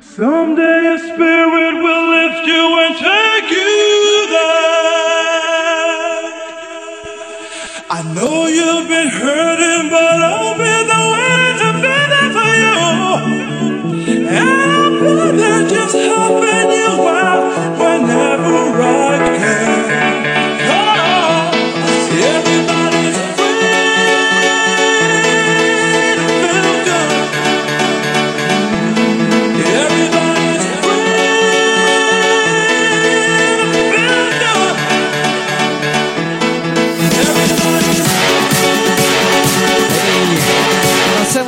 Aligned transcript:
Someday 0.00 0.86
a 0.86 0.98
spirit 0.98 1.74
will 1.84 2.06
lift 2.10 2.46
you 2.46 2.78
and 2.84 2.94
take 2.96 3.50
you 3.50 4.26
there. 4.34 4.70
I 7.88 8.02
know 8.14 8.46
you've 8.48 8.88
been 8.88 9.08
hurting, 9.08 9.88
but 9.88 10.22
I'll 10.22 10.49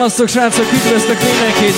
szevasztok 0.09 0.29
srácok, 0.29 0.73
üdvözlök 0.73 1.19
mindenkit! 1.23 1.75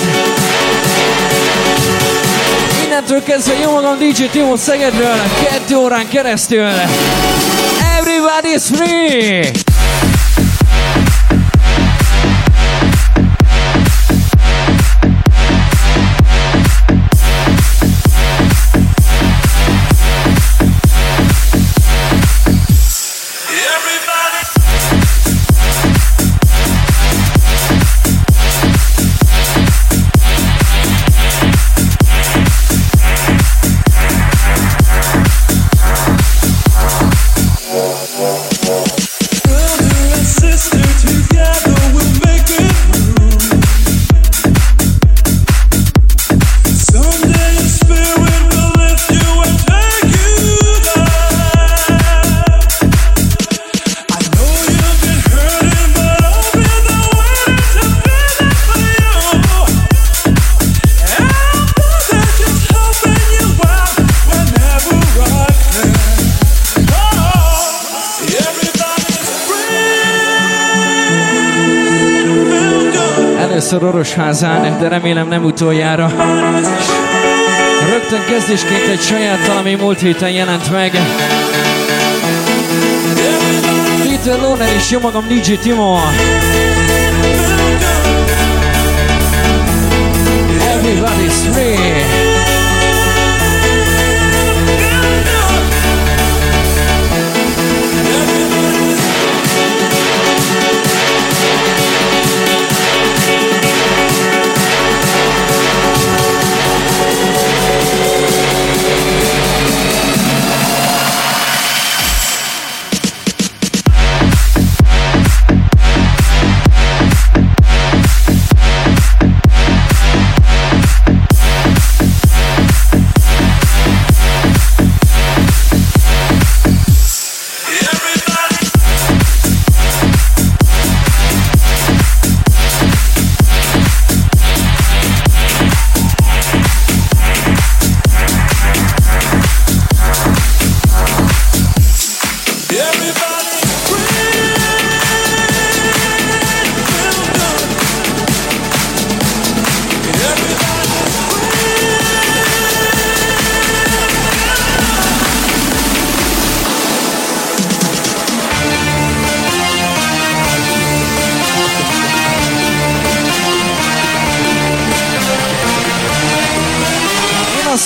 Innentől 2.85 3.23
kezdve 3.23 3.53
jó 3.59 3.71
magam 3.71 3.97
DJ 3.97 4.23
Timo 4.31 4.57
Szegedről, 4.57 5.21
kettő 5.43 5.75
órán 5.75 6.07
keresztül. 6.07 6.69
Everybody's 7.99 8.63
free! 8.73 9.74
Orosházán, 74.25 74.79
de 74.79 74.87
remélem 74.87 75.27
nem 75.27 75.43
utoljára. 75.43 76.11
Rögtön 77.89 78.25
kezdésként 78.29 78.87
egy 78.91 79.01
saját, 79.01 79.47
ami 79.59 79.75
múlt 79.75 79.99
héten 79.99 80.29
jelent 80.29 80.71
meg. 80.71 80.91
Peter 84.03 84.39
Loner 84.41 84.73
és 84.75 84.91
jó 84.91 84.99
magam 84.99 85.27
DJ 85.27 85.53
Timo. 85.53 85.97
Everybody's 90.73 91.51
free. 91.51 92.04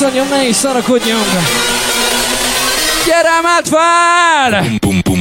Asszonyom, 0.01 0.27
ne 0.27 0.47
is 0.47 0.55
szarakodjunk! 0.55 1.25
Gyere, 3.05 3.29
át 3.43 3.67
fel! 3.67 4.69
Bum, 4.79 4.99
bum. 5.03 5.18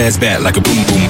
Ass 0.00 0.16
back 0.16 0.40
like 0.40 0.56
a 0.56 0.60
boom 0.60 0.74
boom 0.86 0.86
boom 0.86 0.96
boom 0.96 1.09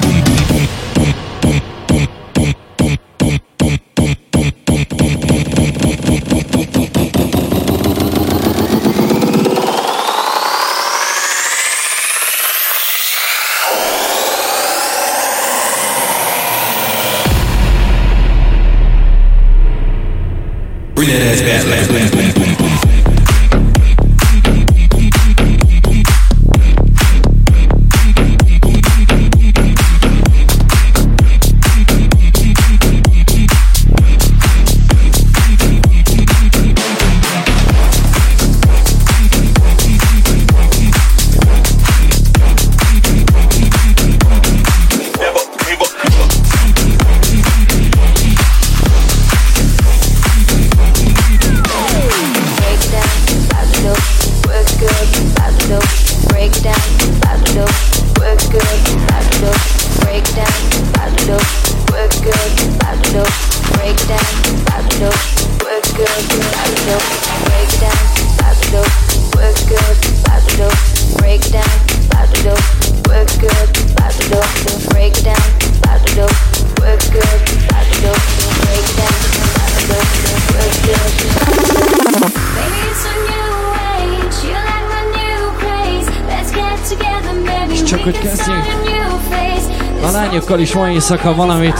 ma 90.81 90.89
éjszaka 90.89 91.35
valamit 91.35 91.79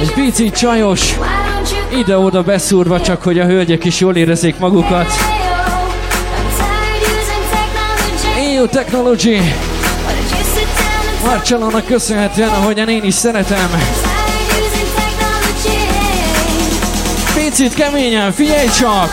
egy 0.00 0.12
pici 0.12 0.50
csajos, 0.50 1.14
ide-oda 1.98 2.42
beszúrva 2.42 3.00
csak, 3.00 3.22
hogy 3.22 3.38
a 3.38 3.44
hölgyek 3.44 3.84
is 3.84 4.00
jól 4.00 4.16
érezzék 4.16 4.58
magukat. 4.58 5.06
EU 8.36 8.66
Technology 8.66 9.40
Marcellának 11.24 11.86
köszönhetően, 11.86 12.48
ahogyan 12.48 12.88
én 12.88 13.04
is 13.04 13.14
szeretem. 13.14 13.70
Picit 17.34 17.74
keményen, 17.74 18.32
figyelj 18.32 18.68
csak! 18.68 19.10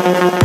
Thank 0.00 0.32
you. 0.32 0.37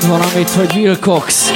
mond 0.00 0.08
valamit, 0.08 0.50
hogy 0.50 0.74
Wilcox. 0.74 1.50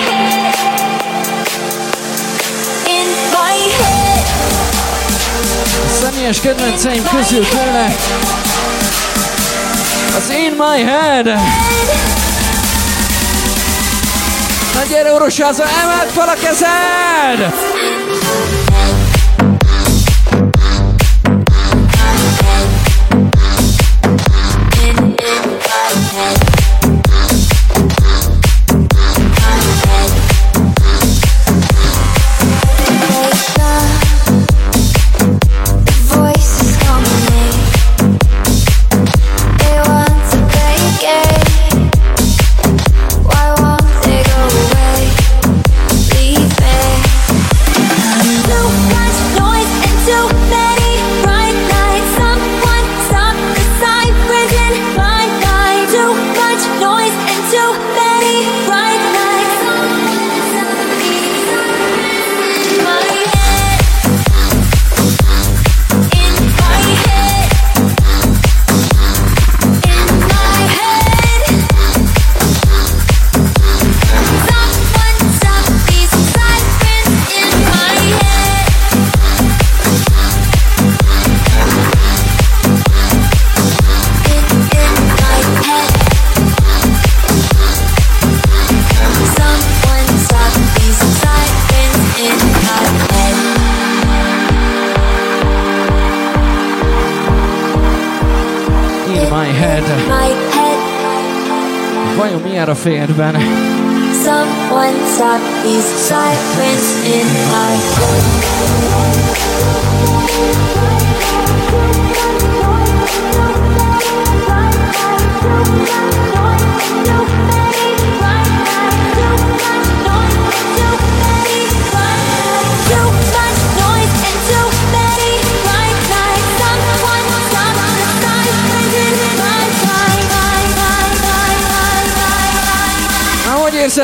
A 5.84 6.02
személyes 6.02 6.40
kedvenceim 6.40 7.02
közül 7.16 7.48
tőle 7.48 7.94
az 10.16 10.30
In 10.30 10.54
My 10.56 10.82
Head. 10.82 11.24
Na 14.74 14.82
gyere, 14.88 15.12
orosázó, 15.12 15.62
emeld 15.62 16.10
fel 16.10 16.28
a 16.28 16.34
kezed! 16.42 17.69
férben. 102.82 103.69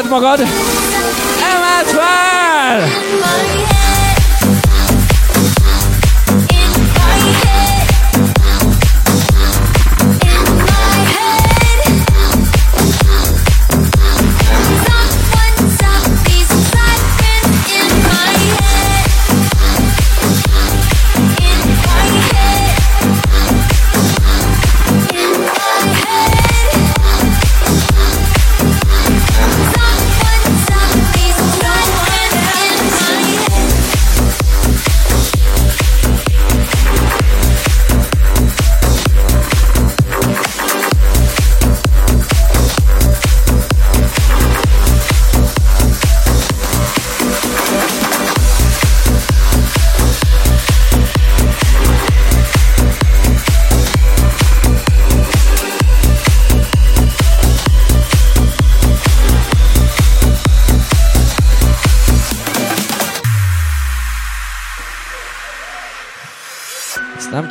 God, 0.09 0.39
my 0.39 0.45
God. 0.45 0.66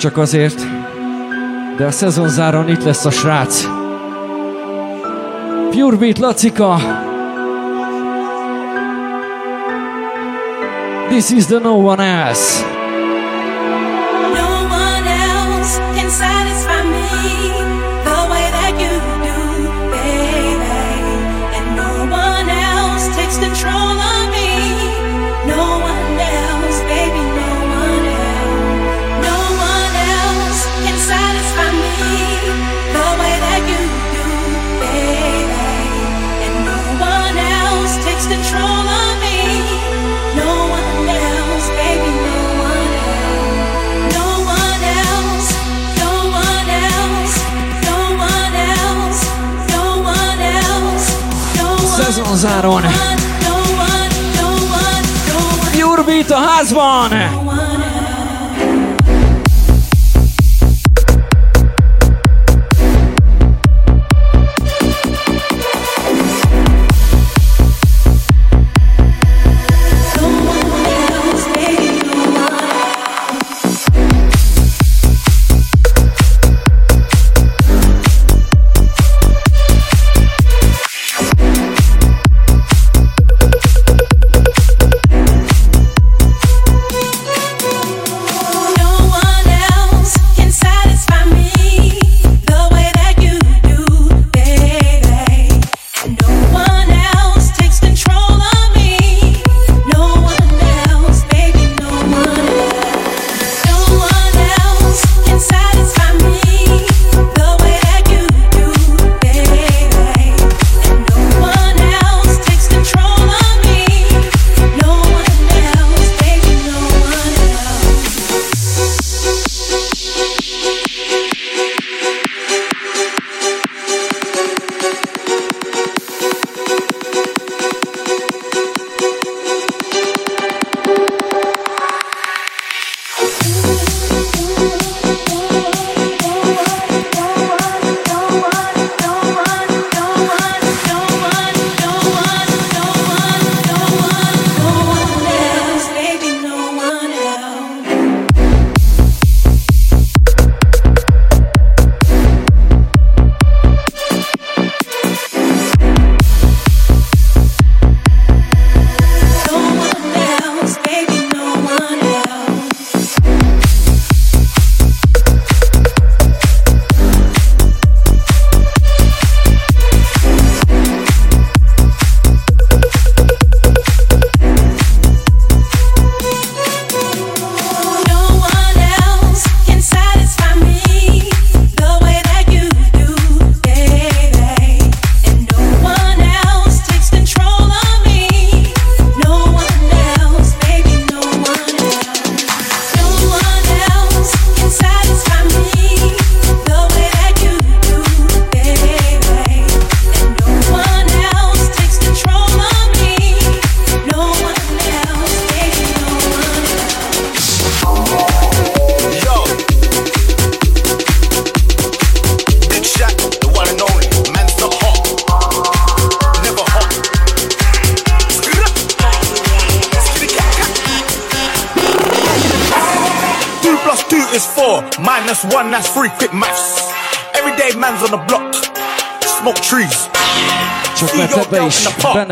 csak 0.06 0.18
azért, 0.18 0.66
de 1.78 1.86
a 1.86 1.92
szezonzáron 1.92 2.70
itt 2.70 2.84
lesz 2.84 3.06
a 3.06 3.10
srác. 3.10 3.68
Pure 5.70 5.98
Beat 5.98 6.18
Lacika! 6.18 6.80
This 11.10 11.30
is 11.30 11.46
the 11.46 11.60
no 11.60 11.74
one 11.74 12.04
else! 12.04 12.75
Sarone. 52.46 52.92
Your 55.76 56.04
Vito 56.04 56.36
Husband. 56.38 57.45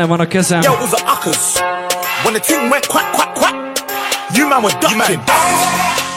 in 0.00 0.10
um, 0.10 0.10
the 0.10 0.16
park. 0.16 0.18
van 0.18 0.20
a 0.20 0.26
kezem. 0.26 0.62
Yo, 0.64 0.72
it 0.74 0.80
was 0.80 0.92
a 0.92 1.00
uckers. 1.06 1.60
When 2.24 2.34
the 2.34 2.40
thing 2.40 2.70
went 2.70 2.88
quack, 2.88 3.12
quack, 3.14 3.34
quack, 3.34 3.54
you 4.34 4.48
man 4.48 4.62
were 4.62 4.74
ducking. 4.80 5.20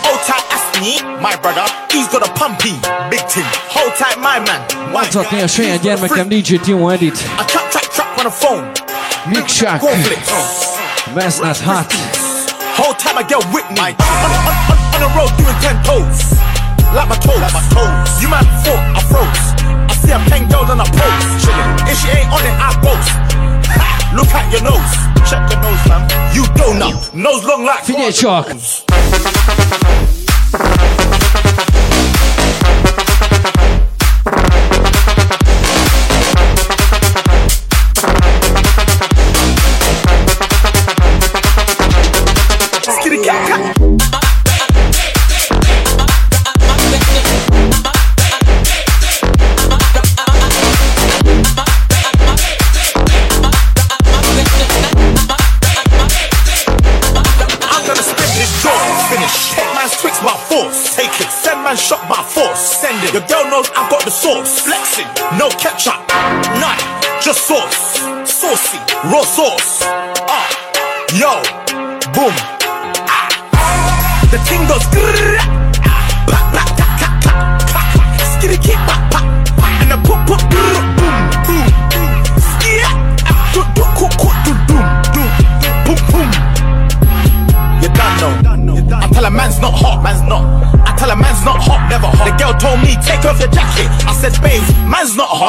Hold 0.08 0.22
tight, 0.24 0.46
ask 0.52 0.80
me, 0.82 1.02
my 1.22 1.36
brother. 1.42 1.66
He's 1.92 2.08
got 2.08 2.24
a 2.24 2.32
pumpy, 2.34 2.74
big 3.10 3.22
thing. 3.28 3.46
Hold 3.70 3.94
tight, 3.96 4.18
my 4.20 4.40
man. 4.40 4.62
White 4.94 5.12
Mondhatni 5.12 5.38
a 5.38 5.42
guy, 5.42 5.48
saját 5.48 5.68
he's 5.68 5.84
got 5.84 6.10
a 6.10 6.14
gyermekem 6.14 6.28
freak. 6.28 6.46
DJ 6.46 6.60
Timo 6.64 6.94
Edit. 6.94 7.18
A 7.40 7.44
trap, 7.46 7.70
trap, 7.72 7.88
trap 7.92 8.18
on 8.20 8.26
the 8.26 8.32
phone. 8.32 8.66
Mick 9.28 9.48
Shack. 9.50 9.82
Cornflakes. 9.82 10.32
That's 11.16 11.40
not 11.42 11.58
hot. 11.60 11.92
Whole 12.80 12.94
time 12.94 13.18
I 13.18 13.24
get 13.24 13.44
with 13.52 13.68
me. 13.76 13.92
On, 14.00 14.32
on, 14.32 14.56
on, 14.72 14.78
on 14.96 15.00
the 15.04 15.10
road 15.18 15.32
doing 15.36 15.58
ten 15.60 15.76
toes. 15.84 16.38
Like 16.96 17.10
my 17.10 17.18
toes. 17.20 17.42
Like 17.44 17.52
my 17.52 17.66
toes. 17.76 18.22
You 18.22 18.30
man 18.30 18.46
thought 18.64 18.84
I 18.96 19.02
froze. 19.12 19.44
I 19.92 19.94
see 20.00 20.14
a 20.16 20.20
pen 20.30 20.48
girl 20.48 20.64
on 20.72 20.80
a 20.80 20.88
post 20.88 21.28
Chillin'. 21.44 21.92
If 21.92 21.98
she 22.00 22.08
ain't 22.16 22.32
on 22.32 22.44
it, 22.48 22.56
I 22.56 22.70
boast. 22.80 23.57
Look 24.18 24.34
at 24.34 24.52
your 24.52 24.64
nose. 24.64 24.94
Check 25.30 25.48
your 25.52 25.62
nose, 25.62 25.82
fam. 25.86 26.02
You 26.34 26.44
donut. 26.58 27.14
Nose 27.14 27.46
long 27.46 27.64
like 27.64 27.84
Figyelj 27.84 28.14
csak! 28.14 28.56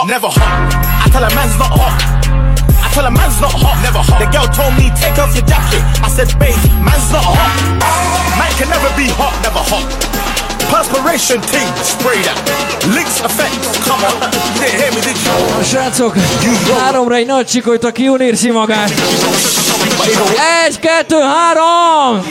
Never 0.09 0.27
hot. 0.33 0.73
I 1.05 1.07
tell 1.13 1.23
a 1.23 1.29
man's 1.37 1.57
not 1.61 1.69
hot. 1.69 2.01
I 2.81 2.89
tell 2.97 3.05
a 3.05 3.13
man's 3.13 3.39
not 3.45 3.53
hot, 3.53 3.77
never 3.85 4.01
hot. 4.01 4.25
The 4.25 4.29
girl 4.33 4.49
told 4.49 4.73
me, 4.81 4.89
take 4.97 5.21
off 5.21 5.37
your 5.37 5.45
jacket. 5.45 5.85
I 6.01 6.09
said, 6.09 6.33
babe, 6.41 6.57
man's 6.81 7.13
not 7.13 7.21
hot. 7.21 7.37
Man 8.41 8.49
can 8.57 8.73
never 8.73 8.89
be 8.97 9.13
hot, 9.13 9.37
never 9.45 9.61
hot. 9.61 9.85
Perspiration 10.73 11.45
team, 11.53 11.69
spray 11.85 12.25
that. 12.25 12.41
Links 12.89 13.21
effects, 13.21 13.69
come 13.85 14.01
on. 14.01 14.17
You 14.57 14.65
didn't 14.65 14.81
hear 14.81 14.93
me, 14.97 15.01
did 15.05 15.19
you? 15.21 15.37
Srácok, 15.65 16.17
háromra 16.81 17.15
egy 17.15 17.27
nagy 17.27 17.63
jól 17.97 18.21
érzi 18.21 18.51
magát. 18.51 18.91
Egy, 20.65 20.79
kettő, 20.81 21.21
három! 21.21 22.25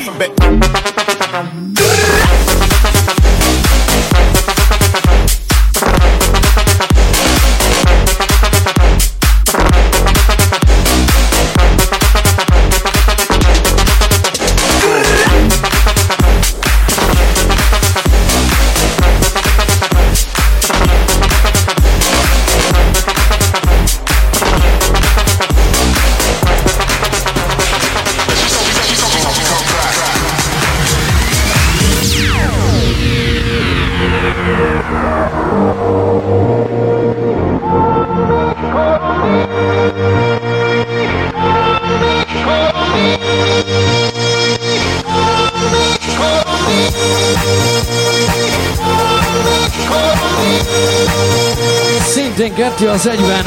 Kettő 52.77 52.89
az 52.89 53.07
egyben. 53.07 53.43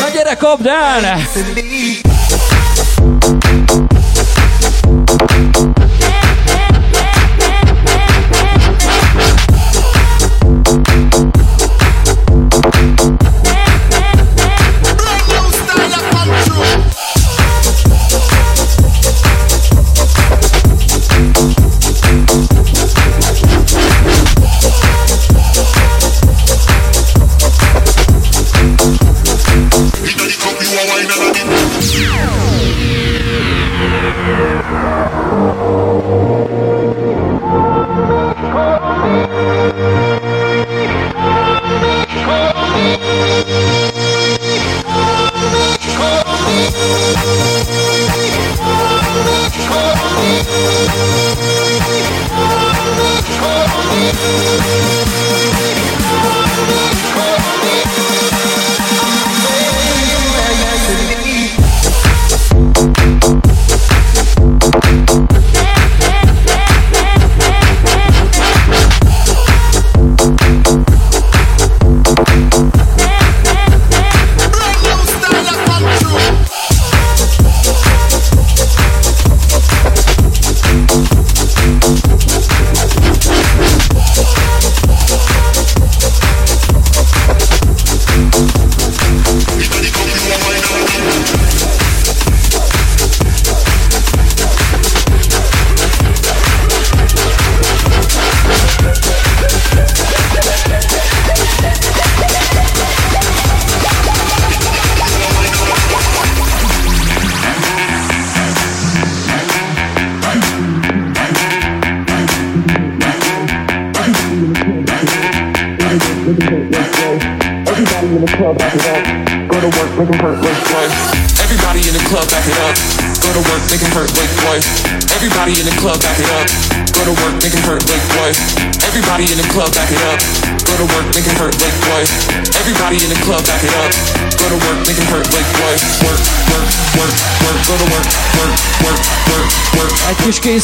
Na 0.00 0.08
gyere, 0.14 0.34
kapd 0.36 0.66
el! 0.66 1.20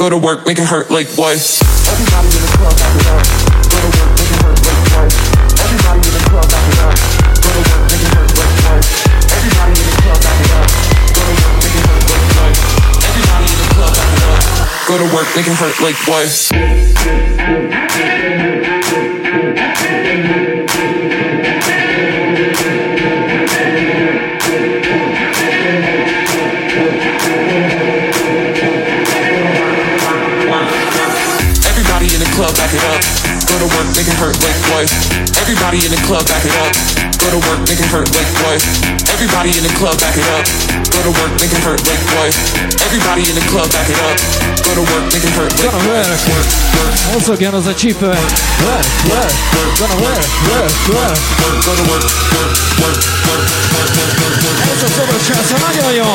Go 0.00 0.08
to 0.08 0.16
work, 0.16 0.46
make 0.46 0.56
it 0.56 0.64
hurt 0.64 0.88
like 0.88 1.08
what? 1.20 1.36
Everybody 1.36 2.32
in 2.32 2.40
the 2.40 2.48
club, 2.56 2.72
back 2.72 2.96
it 2.96 3.04
up. 3.04 3.20
Go 3.68 3.76
to 3.84 3.92
work, 4.00 4.16
make 4.16 4.32
it 4.32 4.40
hurt 4.40 4.56
like 4.64 4.80
what? 4.96 5.12
Everybody 5.60 6.00
in 6.08 6.16
the 6.16 6.24
club, 6.24 6.48
back 6.48 6.64
it 6.72 6.80
up. 6.80 6.96
Go 7.36 7.52
to 7.52 7.60
work, 7.68 7.84
make 7.84 8.00
it 8.00 8.08
hurt 8.16 8.32
like 8.32 8.48
what? 8.64 8.80
Everybody 9.28 9.76
in 9.76 9.84
the 9.84 10.00
club, 10.00 10.16
back 10.24 10.40
it 10.40 10.56
up. 10.56 10.72
Go 11.12 11.20
to 11.20 11.36
work, 11.36 11.52
make 11.60 11.76
it 11.76 11.84
hurt 11.84 12.00
like 12.08 12.32
what? 12.32 12.56
Everybody 13.12 13.44
in 13.44 13.60
the 13.60 13.68
club, 13.76 13.92
back 13.92 14.08
it 14.16 14.24
up. 14.24 14.88
Go 14.88 14.96
to 14.96 15.04
work, 15.12 15.28
make 15.36 15.44
it 15.44 15.60
hurt 15.60 15.76
like 15.84 16.00
what? 16.08 16.32
Go 34.00 34.06
to 34.08 34.16
work, 34.16 34.16
make 34.16 34.16
it 34.16 34.24
hurt 34.24 34.40
like 34.40 34.56
what? 34.72 34.88
Everybody 35.44 35.84
in 35.84 35.92
the 35.92 36.00
club, 36.08 36.24
back 36.24 36.40
it 36.40 36.56
up. 36.56 36.72
Go 37.20 37.36
to 37.36 37.40
work, 37.44 37.60
make 37.68 37.76
it 37.76 37.84
hurt 37.92 38.08
like 38.16 38.32
what? 38.40 38.56
Everybody 39.12 39.52
in 39.52 39.60
the 39.60 39.68
club, 39.76 40.00
back 40.00 40.16
it 40.16 40.24
up. 40.32 40.48
Go 40.88 41.04
to 41.04 41.12
work, 41.20 41.28
make 41.36 41.52
it 41.52 41.60
hurt 41.60 41.84
like 41.84 42.00
what? 42.16 42.32
Everybody 42.80 43.28
in 43.28 43.36
the 43.36 43.44
club, 43.52 43.68
back 43.68 43.92
it 43.92 44.00
up. 44.08 44.16
Go 44.64 44.72
to 44.72 44.84
work, 44.88 45.04
make 45.12 45.20
it 45.20 45.36
hurt 45.36 45.52
like 45.52 45.68
Gonna 45.68 45.84
what? 45.84 46.08
work. 46.08 46.16
Work, 46.32 46.48
work, 46.80 46.96
Mozogjon 47.12 47.54
az 47.54 47.66
a 47.66 47.74
csípő. 47.74 48.08
Uh, 48.08 48.16
work, 48.64 48.88
work, 49.12 49.72
gonna 49.76 49.98
work, 50.00 50.24
work, 50.48 50.72
work. 50.88 51.20
work. 51.44 51.60
Go 51.68 51.72
to 51.76 51.84
work, 51.92 52.08
work, 52.32 52.56
work, 52.80 52.96
work, 53.28 53.44
work, 53.76 53.84
work, 53.84 53.92
work, 54.00 54.40
work. 54.40 54.64
Ez 54.72 54.80
a 54.80 54.88
szoros 54.96 55.24
sászra 55.28 55.56
nagyon 55.68 55.92
jó. 56.00 56.10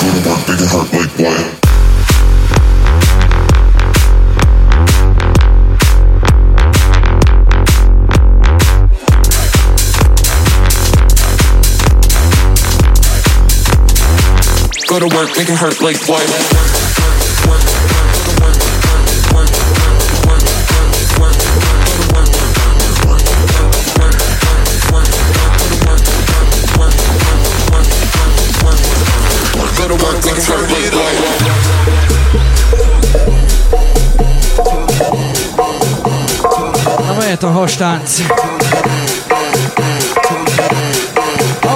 Go 0.00 0.08
to 0.16 0.28
work, 0.28 0.40
make 0.48 0.62
it 0.64 0.70
hurt 0.72 0.92
like 0.92 1.12
what? 1.22 1.67
Go 14.88 14.98
to 14.98 15.06
work, 15.14 15.28
make 15.36 15.50
it 15.50 15.54
hurt 15.54 15.82
like 15.82 15.98
what? 16.08 16.24
Go 29.76 29.88
to 29.88 29.94
work, 30.02 30.24
make 30.24 30.38
it 30.38 30.44
hurt 30.48 30.70
like 30.72 30.92
what? 30.96 31.14
Na 37.04 37.12
mehet 37.12 37.42
a 37.42 37.46
hastánc. 37.48 39.17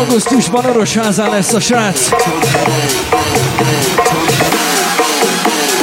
Augusztusban 0.02 0.64
Orosházán 0.64 1.30
lesz 1.30 1.52
a 1.52 1.60
srác. 1.60 2.08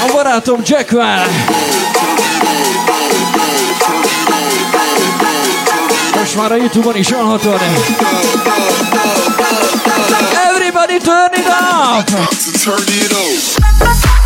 A 0.07 0.11
barátom 0.13 0.61
Jackwell. 0.63 1.25
Most 6.15 6.35
már 6.35 6.51
a 6.51 6.55
Youtube-on 6.55 6.95
is 6.95 7.11
hallhatod. 7.11 7.61
Everybody 10.47 10.97
turn 10.97 11.33
it 11.33 11.47
up! 11.47 12.05
Turn 12.63 13.03
it 13.03 13.11
up. 13.11 14.18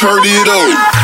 Turn 0.00 0.22
it 0.22 0.46
up. 0.46 0.97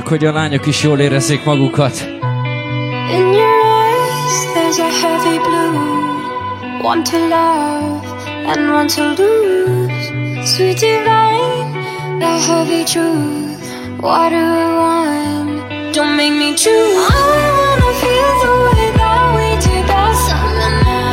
Csak 0.00 0.08
hogy 0.08 0.24
a 0.24 0.32
lányok 0.32 0.66
is 0.66 0.82
jól 0.82 0.98
érezzék 0.98 1.44
magukat. 1.44 2.00
In 3.12 3.32
your 3.32 3.60
eyes, 3.76 4.34
there's 4.54 4.78
a 4.78 4.90
heavy 5.02 5.38
blue. 5.38 5.78
One 6.82 7.02
to 7.02 7.18
love 7.18 8.06
and 8.46 8.70
one 8.70 8.86
to 8.86 9.02
lose. 9.22 10.12
Sweet 10.44 10.78
divine, 10.78 11.72
the 12.18 12.38
heavy 12.46 12.84
truth. 12.84 13.60
What 14.00 14.30
do 14.30 14.36
I 14.36 14.72
want? 14.80 15.94
Don't 15.94 16.16
make 16.16 16.32
me 16.32 16.54
choose. 16.54 16.96
I 17.08 17.50
wanna 17.60 17.92
feel 18.00 18.32
the 18.44 18.52
way 18.64 18.90
that 19.00 19.34
we 19.36 19.48
did 19.66 19.86
that 19.86 20.14
summer 20.26 20.72
night. 20.84 21.10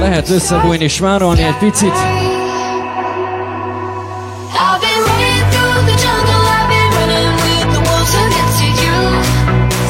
Lehet 0.00 0.30
összebújni, 0.30 0.88
smárolni 0.88 1.42
egy 1.42 1.56
picit. 1.58 2.17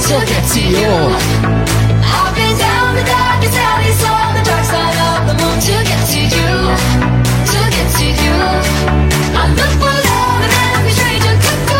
To 0.08 0.14
get 0.24 0.44
to 0.54 0.60
you. 0.60 0.78
You, 0.78 0.90
you. 0.94 1.98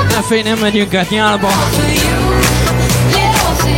Ne 0.09 0.23
félj, 0.23 0.43
nem 0.43 0.59
megyünk 0.59 0.95
át 0.95 1.11
nyálba. 1.11 1.49
for 1.49 1.85
you, 1.85 2.19
yeah, 3.11 3.49
all 3.49 3.55
for 3.55 3.69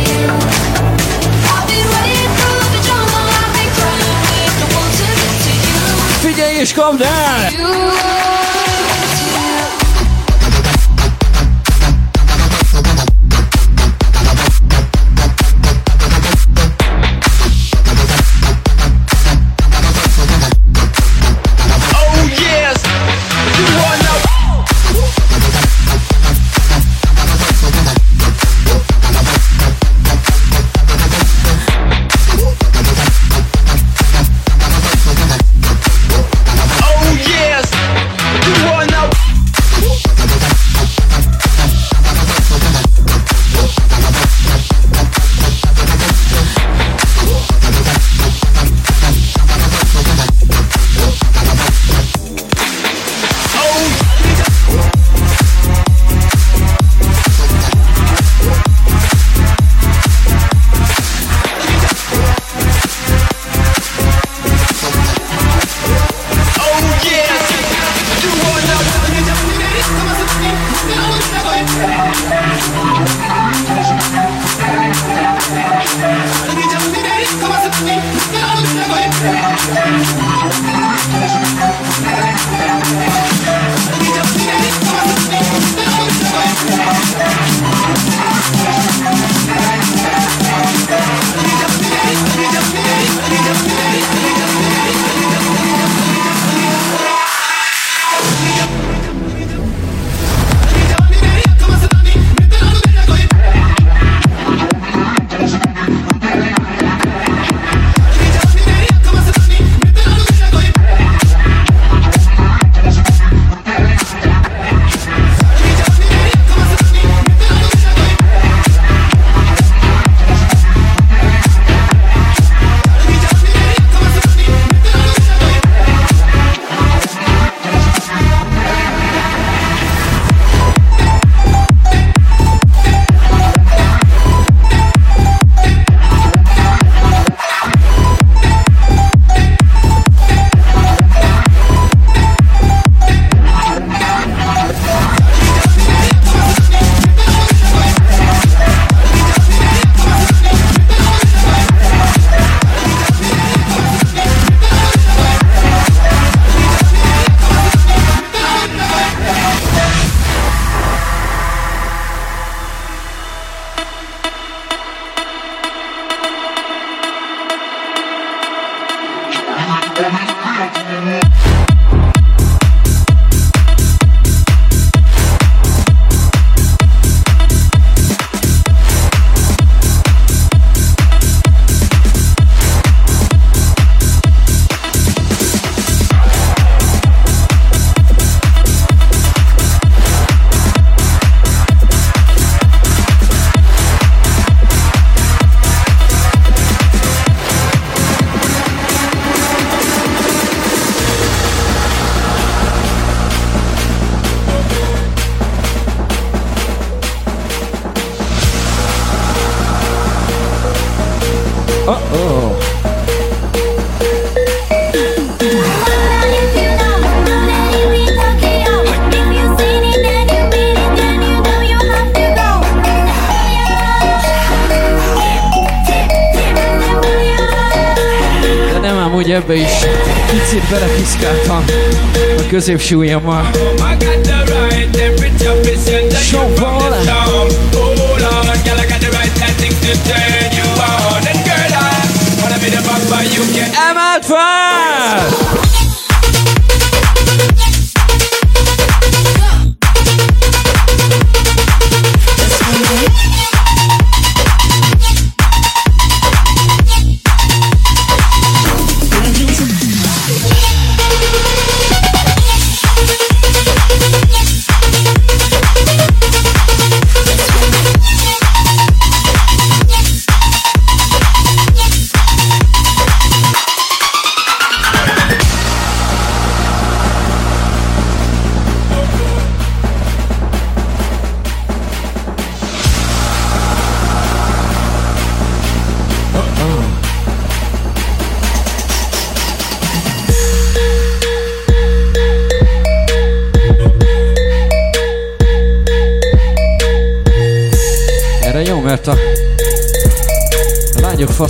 Joseph 232.51 232.81
Schwimmer. 232.81 233.45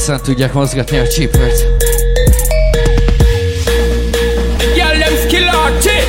Faszán 0.01 0.21
tudják 0.21 0.53
mozgatni 0.53 0.97
a 0.97 1.07
csípőt. 1.07 1.67
Girl, 4.73 4.97
them 5.03 5.15
skill 5.25 5.47
out, 5.47 5.81
chick. 5.81 6.05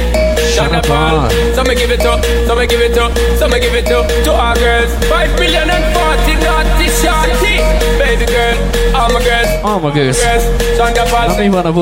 Shut 0.54 0.72
up, 0.72 0.88
all. 0.88 1.28
So 1.54 1.62
me 1.62 1.74
give 1.74 1.94
it 1.94 2.04
up, 2.04 2.24
so 2.46 2.54
me 2.54 2.66
give 2.66 2.84
it 2.84 2.96
up, 2.96 3.10
so 3.38 3.48
me 3.48 3.58
give 3.58 3.78
it 3.78 3.90
up 3.90 4.06
to 4.24 4.32
our 4.32 4.54
girls. 4.54 4.90
Five 5.12 5.30
million 5.38 5.68
and 5.70 5.84
forty 5.96 6.34
naughty 6.46 6.88
shorty. 7.00 7.56
Baby 7.98 8.24
girl, 8.34 8.56
all 8.94 9.12
my 9.12 9.20
girls, 9.28 9.50
Almagőz. 9.62 10.16
girls. 10.22 10.44
Shut 10.76 10.98
up, 10.98 11.12
all. 11.12 11.26
Na 11.26 11.36
mi 11.36 11.48
van 11.48 11.66
a 11.66 11.68
I 11.68 11.72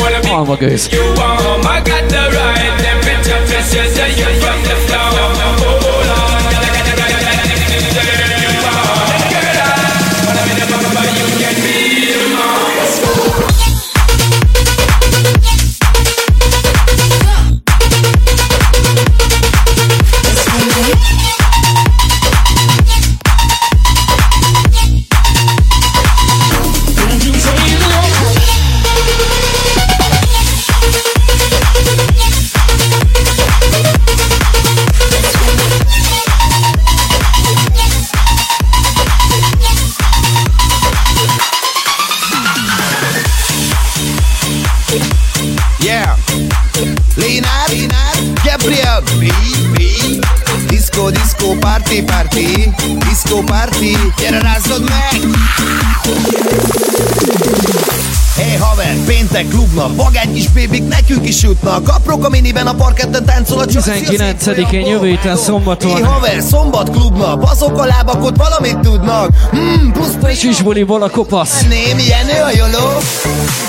wanna 0.00 0.20
be 0.22 0.28
Almagőz. 0.28 0.88
you 0.92 1.02
warm. 1.18 1.66
I 1.66 1.80
got 1.90 2.04
the 2.14 2.22
right 2.38 2.74
temperature, 2.86 3.40
pressure, 3.48 3.88
so 3.96 4.04
you 4.18 4.28
from 4.42 4.60
the 4.70 4.76
floor. 4.86 5.10
Hold 5.82 6.10
on. 6.10 6.35
Haver, 59.36 59.44
péntek 59.44 59.48
klubnap, 59.48 59.96
vagány 59.96 60.34
kis 60.34 60.48
bébik 60.48 60.88
nekünk 60.88 61.28
is 61.28 61.42
jutnak 61.42 61.88
Aprok 61.88 62.24
a 62.24 62.28
miniben 62.28 62.66
a 62.66 62.74
parketten 62.74 63.24
táncol 63.24 63.58
a 63.58 63.66
csajszi, 63.66 63.90
a 63.90 64.10
19-én 64.10 64.64
szép 64.70 64.86
jövő 64.86 65.06
héten 65.06 65.36
szombaton. 65.36 65.90
Hey 65.90 66.02
haver, 66.02 66.42
szombat 66.42 66.90
klubnap, 66.90 67.44
azok 67.50 67.78
a 67.78 67.84
lábak 67.84 68.24
ott 68.24 68.36
valamit 68.36 68.78
tudnak. 68.78 69.28
Hmm, 69.50 69.92
plusz 69.92 70.14
Pesis 70.20 70.62
buliból 70.62 71.02
a 71.02 71.10
kopasz. 71.10 71.66
Ném, 71.68 71.98
Jenő 71.98 72.42
a 72.42 72.50
joló. 72.56 72.88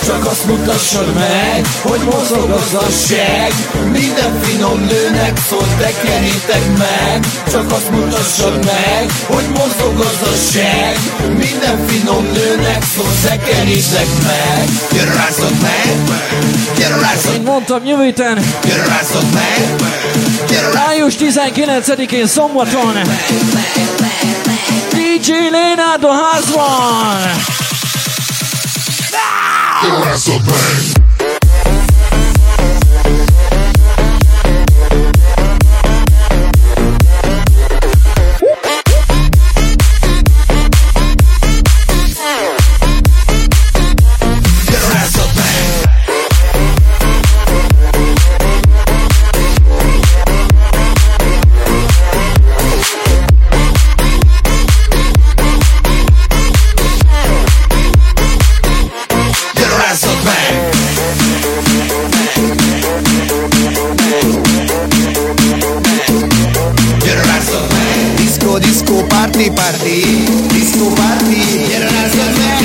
Csak 0.06 0.26
azt 0.26 0.46
mutassad 0.46 1.14
meg, 1.14 1.66
hogy 1.82 2.00
mozog 2.06 2.50
az 2.50 2.74
a 2.74 2.90
seg. 3.08 3.52
Minden 3.92 4.40
finom 4.42 4.80
nőnek 4.80 5.38
szól, 5.50 5.68
tekerítek 5.80 6.78
meg. 6.78 7.26
Csak 7.52 7.72
azt 7.72 7.92
mutassad 7.92 8.66
meg, 8.66 9.06
hogy 9.28 9.48
mozog 9.54 10.00
az 10.00 10.28
a 10.34 10.36
seg. 10.52 10.98
Minden 11.38 11.86
finom 11.88 12.24
nőnek 12.34 12.84
szól, 12.96 13.12
Gyere 13.22 13.74
rázzad 13.74 14.24
meg, 14.24 14.70
gyere 14.92 15.14
rázzad 15.14 15.57
Mint 17.32 17.46
mondtam, 17.46 17.86
jövő 17.86 18.04
héten, 18.04 18.44
május 20.74 21.14
19-én 21.20 22.28
szombaton. 22.28 22.94
DJ 24.92 25.32
Leonardo 25.52 26.10
házban! 26.10 27.56
gyere 29.82 30.97
party, 69.38 69.50
party 69.50 70.02
Disco, 70.48 70.86
party 70.94 71.68
Gyere 71.68 71.90
rázzad 71.90 72.38
meg 72.38 72.62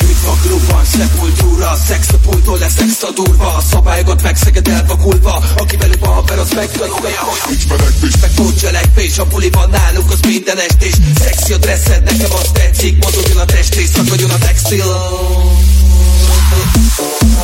Itt 0.00 0.26
a 0.26 0.36
klubban, 0.42 0.84
szepultúra 0.84 1.76
Szex 1.86 2.08
a 2.12 2.16
pultól 2.16 2.58
lesz 2.58 2.78
extra 2.78 3.10
durva 3.10 3.56
A 3.56 3.60
szabályokat 3.70 4.22
megszeged 4.22 4.68
elvakulva 4.68 5.42
Aki 5.56 5.76
velük 5.76 6.00
van 6.00 6.14
haver, 6.14 6.38
az 6.38 6.52
megtanulja 6.54 7.20
Hogy 7.20 7.40
nincs 7.48 7.68
menekvés, 7.68 8.14
meg 8.20 8.30
nincs 8.36 8.60
cselekvés 8.60 9.18
A 9.18 9.24
buliban 9.24 9.70
nálunk 9.70 10.10
az 10.10 10.20
minden 10.26 10.58
estés 10.58 10.94
Szexi 11.20 11.52
a 11.52 11.56
dresszed, 11.56 12.02
nekem 12.02 12.32
az 12.32 12.50
tetszik 12.52 13.04
Mozogjon 13.04 13.38
a 13.38 13.44
testés, 13.44 13.88
szakadjon 13.88 14.30
a 14.30 14.38
textil 14.38 14.84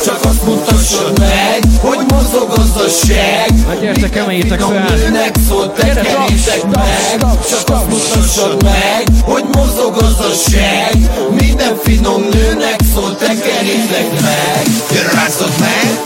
Csak 0.05 0.25
azt 0.25 0.45
mutassad 0.45 1.19
meg 1.19 1.59
Hogy 1.81 1.99
mozog 2.09 2.51
az 2.51 2.77
a 2.77 2.89
seg. 3.07 3.67
Na 3.67 3.75
gyertek, 3.75 4.17
emeljétek 4.17 4.61
fel! 4.61 4.95
nőnek 4.97 5.37
szól, 5.49 5.73
Gyere, 5.77 5.95
tekerítek 5.95 6.59
stop, 6.59 6.75
meg. 6.75 7.21
Csak 7.51 7.77
azt 7.77 7.89
mutassad 7.89 8.63
meg 8.63 9.07
Hogy 9.25 9.45
mozog 9.53 9.97
az 9.97 10.19
a 10.19 10.51
seg. 10.51 11.11
Minden 11.41 11.77
finom 11.83 12.23
nőnek 12.33 12.81
szól, 12.95 13.17
tekerítek 13.17 14.21
meg. 14.21 14.63
Gyere 14.93 15.11
rázzad 15.13 15.53
meg. 15.61 16.01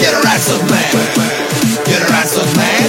Gyere 0.00 0.18
rázzad 0.22 0.70
meg. 0.70 0.88
Gyere 1.86 2.06
rázzad 2.08 2.56
meg 2.56 2.79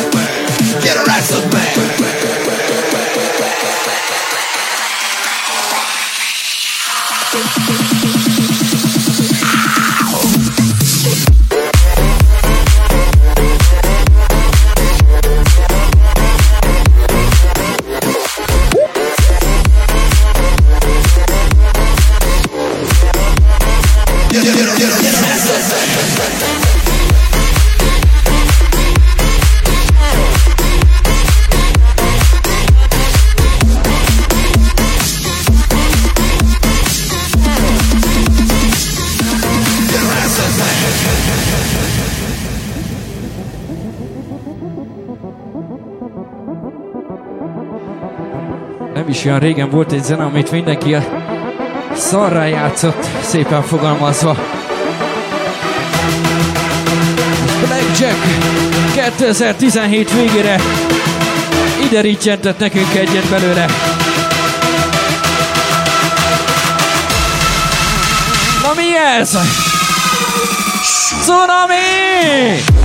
olyan 49.31 49.43
régen 49.43 49.69
volt 49.69 49.91
egy 49.91 50.03
zene, 50.03 50.23
amit 50.23 50.51
mindenki 50.51 50.93
a 50.93 51.03
szarrá 51.95 52.45
játszott, 52.45 53.07
szépen 53.21 53.61
fogalmazva. 53.61 54.37
Blackjack 57.67 58.17
2017 58.93 60.13
végére 60.13 60.61
ide 61.83 62.01
ricsentett 62.01 62.59
nekünk 62.59 62.95
egyet 62.95 63.29
belőle. 63.29 63.65
Na 68.63 68.73
mi 68.75 69.17
ez? 69.17 69.37
Tsunami! 71.23 72.80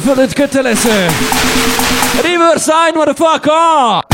Fölött 0.00 0.32
kötelező. 0.32 1.06
Riverside, 2.22 2.92
motherfucker! 2.94 4.07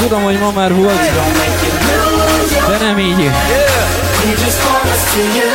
Tudom, 0.00 0.22
hogy 0.22 0.38
ma 0.38 0.50
már 0.50 0.74
volt, 0.74 1.10
de 2.68 2.78
nem 2.80 2.98
így. 2.98 3.30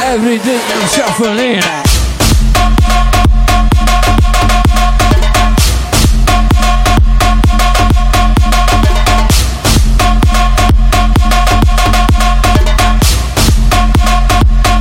Every 0.04 0.38
day 0.38 0.60
I'm 0.70 0.88
shuffling. 0.88 1.64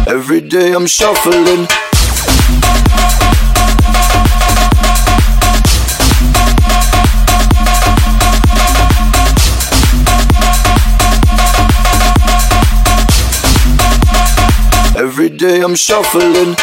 Every 0.07 0.41
day 0.41 0.73
I'm 0.73 0.87
shuffling. 0.87 1.92
Day 15.43 15.61
I'm 15.61 15.75
shuffling. 15.75 16.55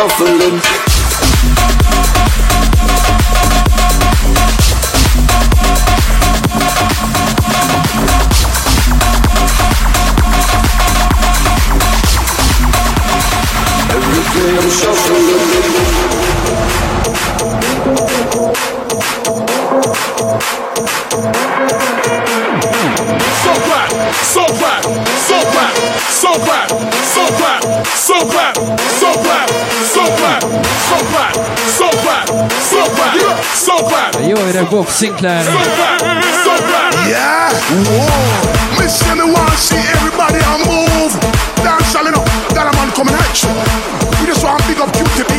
Shuffling. 0.00 0.79
Clap. 34.52 34.60
Jó 34.60 34.60
öreg 34.60 34.68
Bob 34.68 34.88
Sinclair. 34.88 35.44
So 35.44 35.50
clap, 35.50 36.00
so 36.44 36.54
clap. 36.66 36.92
Yeah. 37.06 37.50
Whoa. 37.86 38.58
Miss 38.78 39.02
me 39.14 39.24
want 39.32 39.58
see 39.58 39.82
everybody 39.94 40.40
on 40.52 40.60
move. 40.70 41.12
Dance 41.62 41.98
all 41.98 42.06
enough. 42.06 42.30
That 42.54 42.66
a 42.66 42.76
man 42.76 42.90
coming 42.92 43.14
at 43.14 43.42
you. 43.42 43.50
We 44.20 44.26
just 44.26 44.42
want 44.44 44.66
big 44.66 44.80
up 44.80 44.90
QTB. 44.96 45.32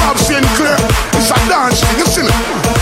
Bob 0.00 0.18
Sinclair. 0.18 0.78
It's 1.12 1.30
a 1.30 1.38
dance 1.48 1.80
thing, 1.80 1.98
you 1.98 2.06
see 2.06 2.22
me? 2.22 2.32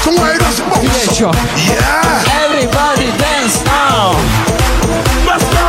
So 0.02 0.10
why 0.12 0.32
you 0.32 0.38
just 0.38 0.60
bounce? 0.70 0.88
Figyelj! 1.08 1.34
Yeah. 1.68 2.44
Everybody 2.44 3.08
dance 3.18 3.64
now! 3.64 4.14
Let's 5.26 5.46
go. 5.54 5.68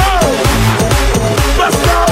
Hey. 0.00 0.26
Let's 1.58 1.76
go. 1.86 2.06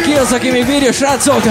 Ki 0.00 0.14
az, 0.14 0.32
aki 0.32 0.50
még 0.50 0.66
bírja, 0.66 0.92
srácok? 0.92 1.42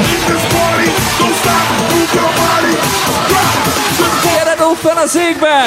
Gyere, 4.23 4.55
fel 4.81 4.97
a 4.97 5.07
székbe! 5.07 5.65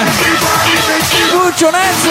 Kulcson, 1.33 1.75
ez 1.75 2.09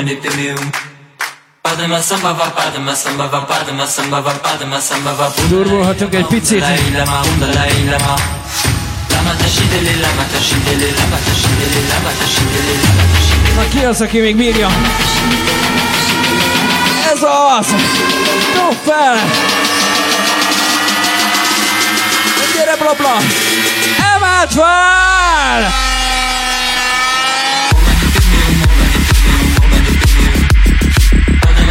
momanip 0.00 0.24
meu. 0.36 0.56
Padma 1.62 2.00
samba 2.00 2.32
va, 2.32 2.50
padma 2.50 2.94
samba 2.94 3.26
va, 3.26 3.40
padma 3.40 3.86
samba 3.86 4.20
va, 4.20 4.32
padma 4.32 4.80
samba 4.80 5.12
va. 5.12 5.32
Durvulhatunk 5.48 6.14
egy 6.14 6.26
picit. 6.26 6.64
Lama, 6.96 7.20
undalai, 7.32 7.84
lama. 7.90 8.14
Lama 9.10 9.32
tasidele, 9.40 9.92
lama 10.00 10.24
tasidele, 10.32 10.88
lama 10.98 11.18
tasidele, 11.26 11.80
lama 11.92 12.10
tasidele, 12.18 12.72
lama 12.82 13.02
tasidele. 13.08 13.54
Na 13.56 13.68
ki 13.68 13.84
az, 13.84 14.00
aki 14.00 14.18
még 14.18 14.36
bírja? 14.36 14.68
Ez 17.12 17.22
az! 17.58 17.66
Dob 18.54 18.76
fel! 18.84 19.18
Gyere, 22.54 22.76
blabla! 22.76 23.16
Emelt 24.14 24.52
fel! 24.52 25.89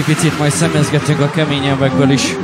Icipicit 0.00 0.38
majd 0.38 0.52
szemezgetünk 0.52 1.20
a 1.20 1.30
keményebbekből 1.30 2.10
is. 2.10 2.36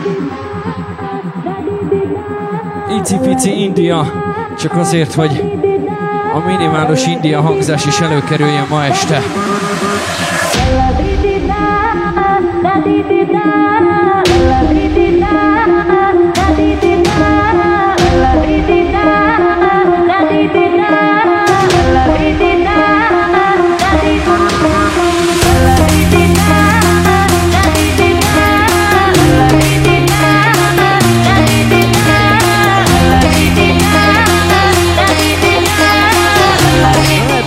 Icipici 3.01 3.63
India, 3.63 4.13
csak 4.59 4.73
azért, 4.73 5.15
hogy 5.15 5.43
a 6.35 6.39
minimális 6.47 7.07
India 7.07 7.41
hangzás 7.41 7.87
is 7.87 8.01
előkerüljön 8.01 8.67
ma 8.71 8.85
este. 8.85 9.23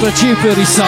A 0.09 0.13
csípő 0.13 0.53
vissza. 0.53 0.85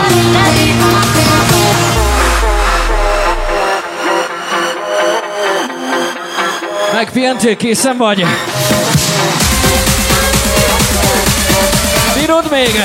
Megpihentél, 6.93 7.55
készen 7.55 7.97
vagy? 7.97 8.25
Bírod 12.15 12.51
még? 12.51 12.83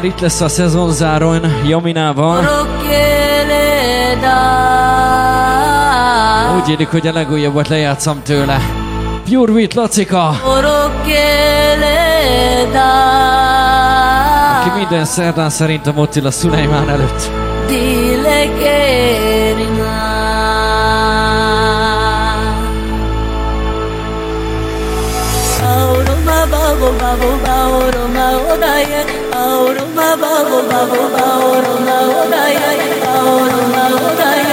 Már 0.00 0.08
itt 0.08 0.20
lesz 0.20 0.40
a 0.40 0.48
szezonzáron 0.48 1.40
Jaminával. 1.66 2.44
Úgy 6.56 6.68
élik, 6.70 6.88
hogy 6.88 7.06
a 7.06 7.12
legújabbat 7.12 7.68
lejátszom 7.68 8.22
tőle. 8.22 8.60
Pure 9.24 9.52
Wheat 9.52 9.74
Lacika, 9.74 10.28
aki 14.58 14.78
minden 14.78 15.04
szerdán 15.04 15.50
szerintem 15.50 15.98
ott 15.98 16.16
ül 16.16 16.26
a 16.26 16.30
Szulejmán 16.30 16.88
előtt. 16.88 17.30
Dile 17.66 18.46
querina 18.58 20.08
Auruma 25.62 26.46
bago 26.50 26.92
bago 26.98 27.38
bauruma 27.44 29.19
baba 30.16 30.62
baba 30.70 31.08
baba 31.14 31.70
bubble 31.70 32.98
bubble 33.00 34.16
bubble 34.16 34.49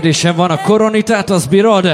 kérdésem 0.00 0.36
van, 0.36 0.50
a 0.50 0.60
koronitát 0.60 1.30
az 1.30 1.46
bírod? 1.46 1.86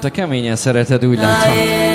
Te 0.00 0.10
keményen 0.10 0.56
szereted, 0.56 1.04
úgy 1.04 1.18
látom. 1.18 1.89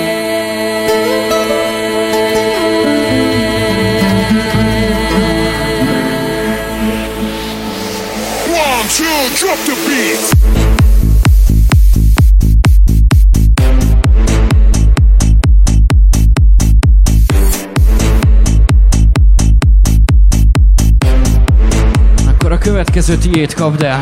Következő 22.96 23.30
tiét 23.30 23.54
kapd 23.54 23.82
el. 23.82 24.00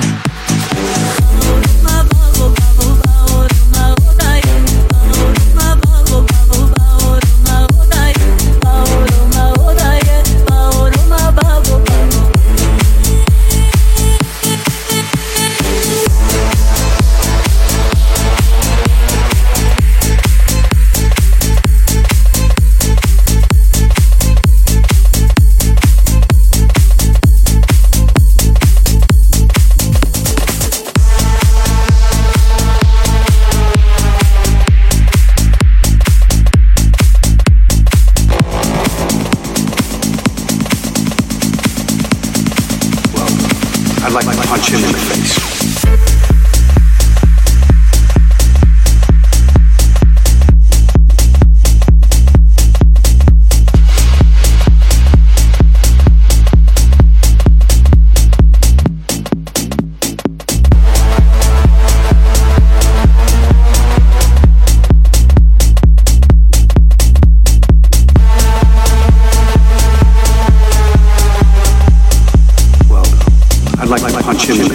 чем 74.38 74.73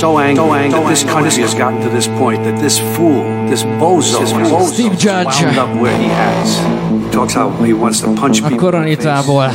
so 0.00 0.18
angry, 0.18 0.36
so 0.36 0.54
angry 0.54 0.80
that 0.80 0.88
this 0.88 1.04
country 1.04 1.42
has 1.42 1.54
gotten 1.54 1.80
to 1.82 1.90
this 1.90 2.08
point, 2.08 2.42
that 2.44 2.58
this 2.58 2.78
fool, 2.96 3.22
this 3.48 3.64
bozo, 3.64 4.20
this 4.20 4.32
bozo 4.32 4.72
Steve 4.72 4.96
Judge. 4.98 5.42
wound 5.42 5.58
up 5.58 5.80
where 5.80 5.96
he 5.96 6.06
has. 6.08 7.04
He 7.04 7.10
talks 7.10 7.34
how 7.34 7.50
he 7.62 7.74
wants 7.74 8.00
to 8.00 8.14
punch 8.14 8.40
A 8.40 8.48
people. 8.48 8.70
koronitából. 8.70 9.52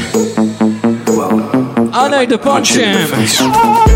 Well, 1.08 1.89
I 1.93 2.10
need 2.20 2.30
to 2.30 2.38
punch 2.38 2.76
punch 2.78 3.39
him 3.39 3.95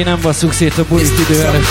oké, 0.00 0.10
nem 0.10 0.20
basszuk 0.22 0.52
szét 0.52 0.78
a 0.78 0.84
bulit 0.88 1.18
idő 1.18 1.42
előtt. 1.42 1.66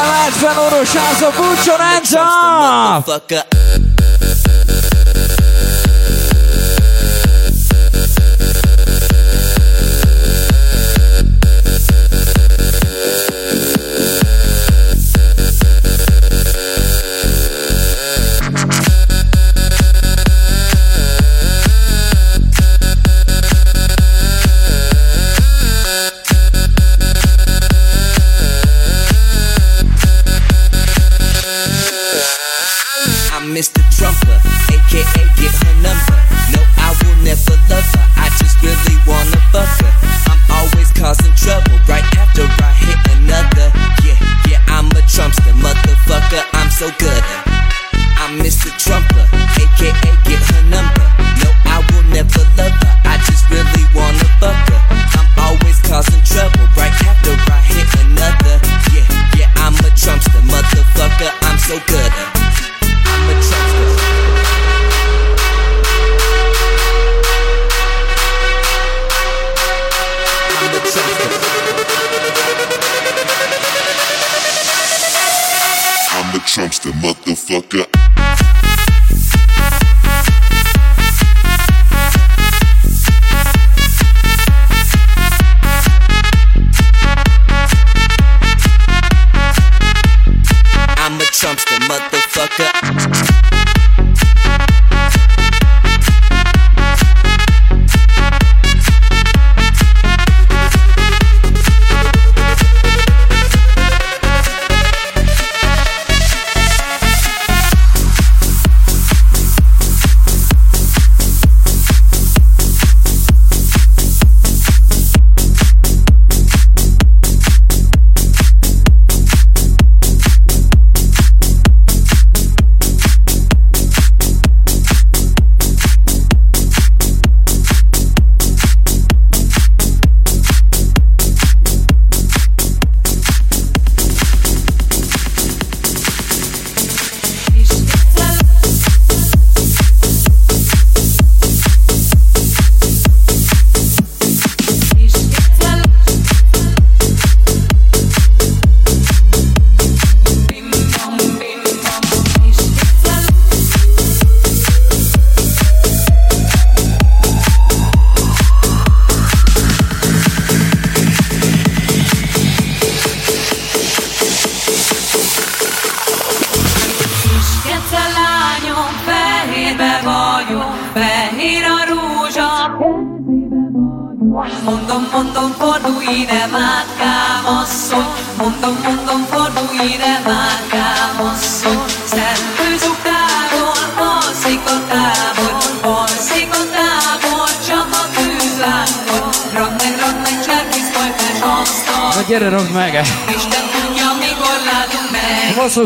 Elvált 0.00 0.34
fel 0.34 0.58
orosház 0.66 1.22
a 1.22 1.30
Bucsoránca! 1.36 2.22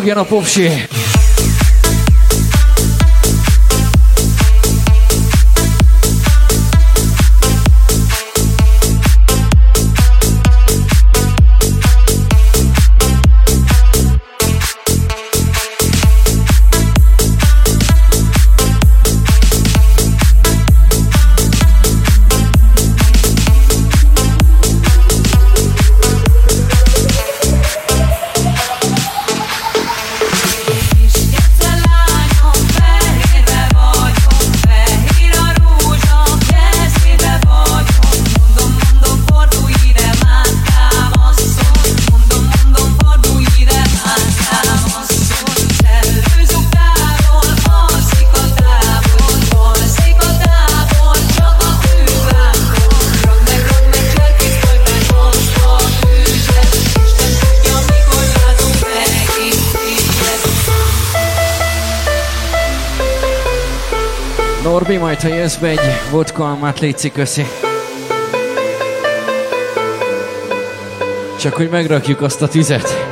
drugie 0.04 0.14
na 0.14 0.24
powsi. 0.24 0.70
Hozz 65.54 65.62
be 65.62 65.68
egy 65.68 66.10
vodkalmát, 66.10 66.80
légy 66.80 67.12
köszi. 67.12 67.46
Csak 71.40 71.54
hogy 71.54 71.68
megrakjuk 71.68 72.20
azt 72.20 72.42
a 72.42 72.48
tüzet. 72.48 73.03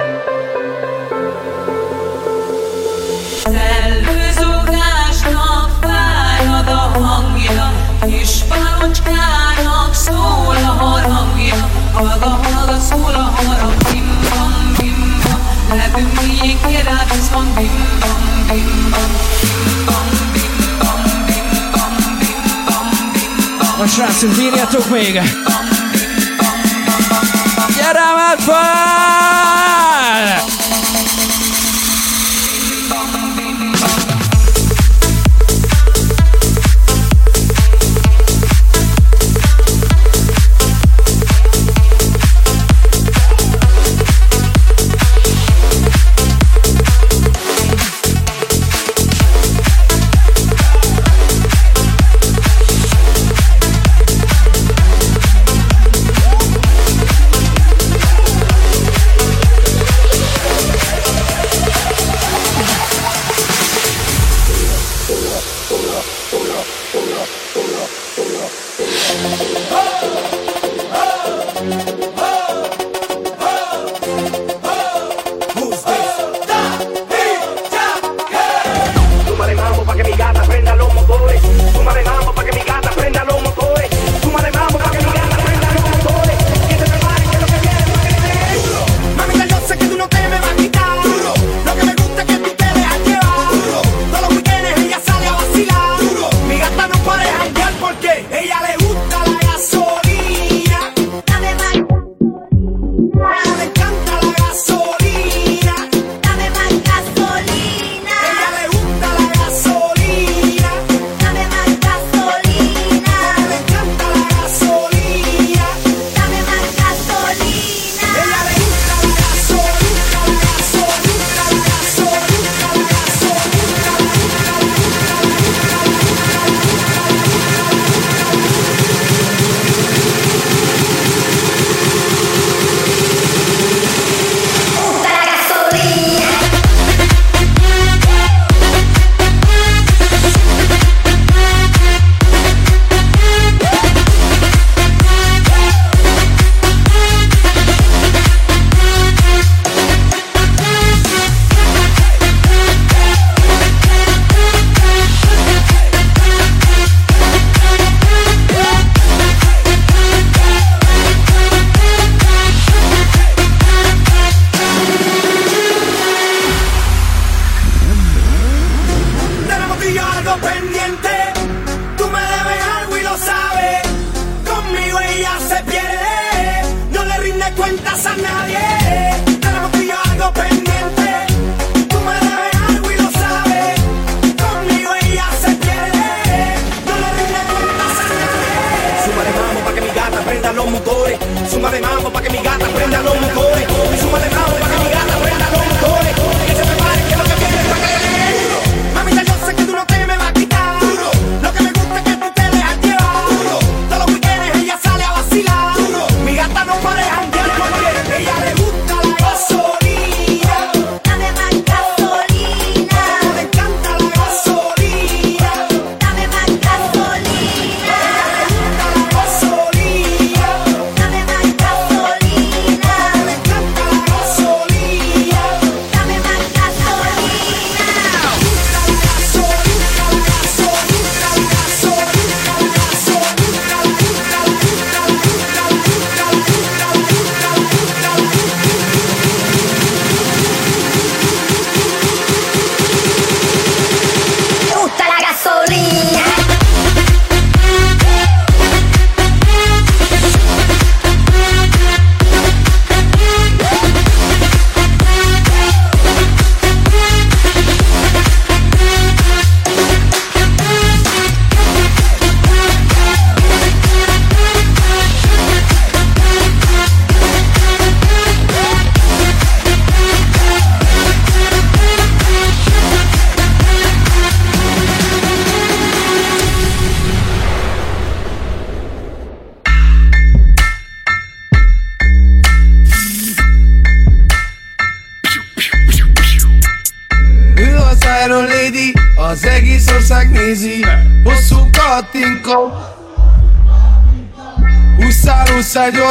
Srácok, 23.93 24.38
írjatok 24.38 24.88
még! 24.90 25.12
Gyere 27.76 28.14
már 28.14 28.38
fel! 28.38 29.41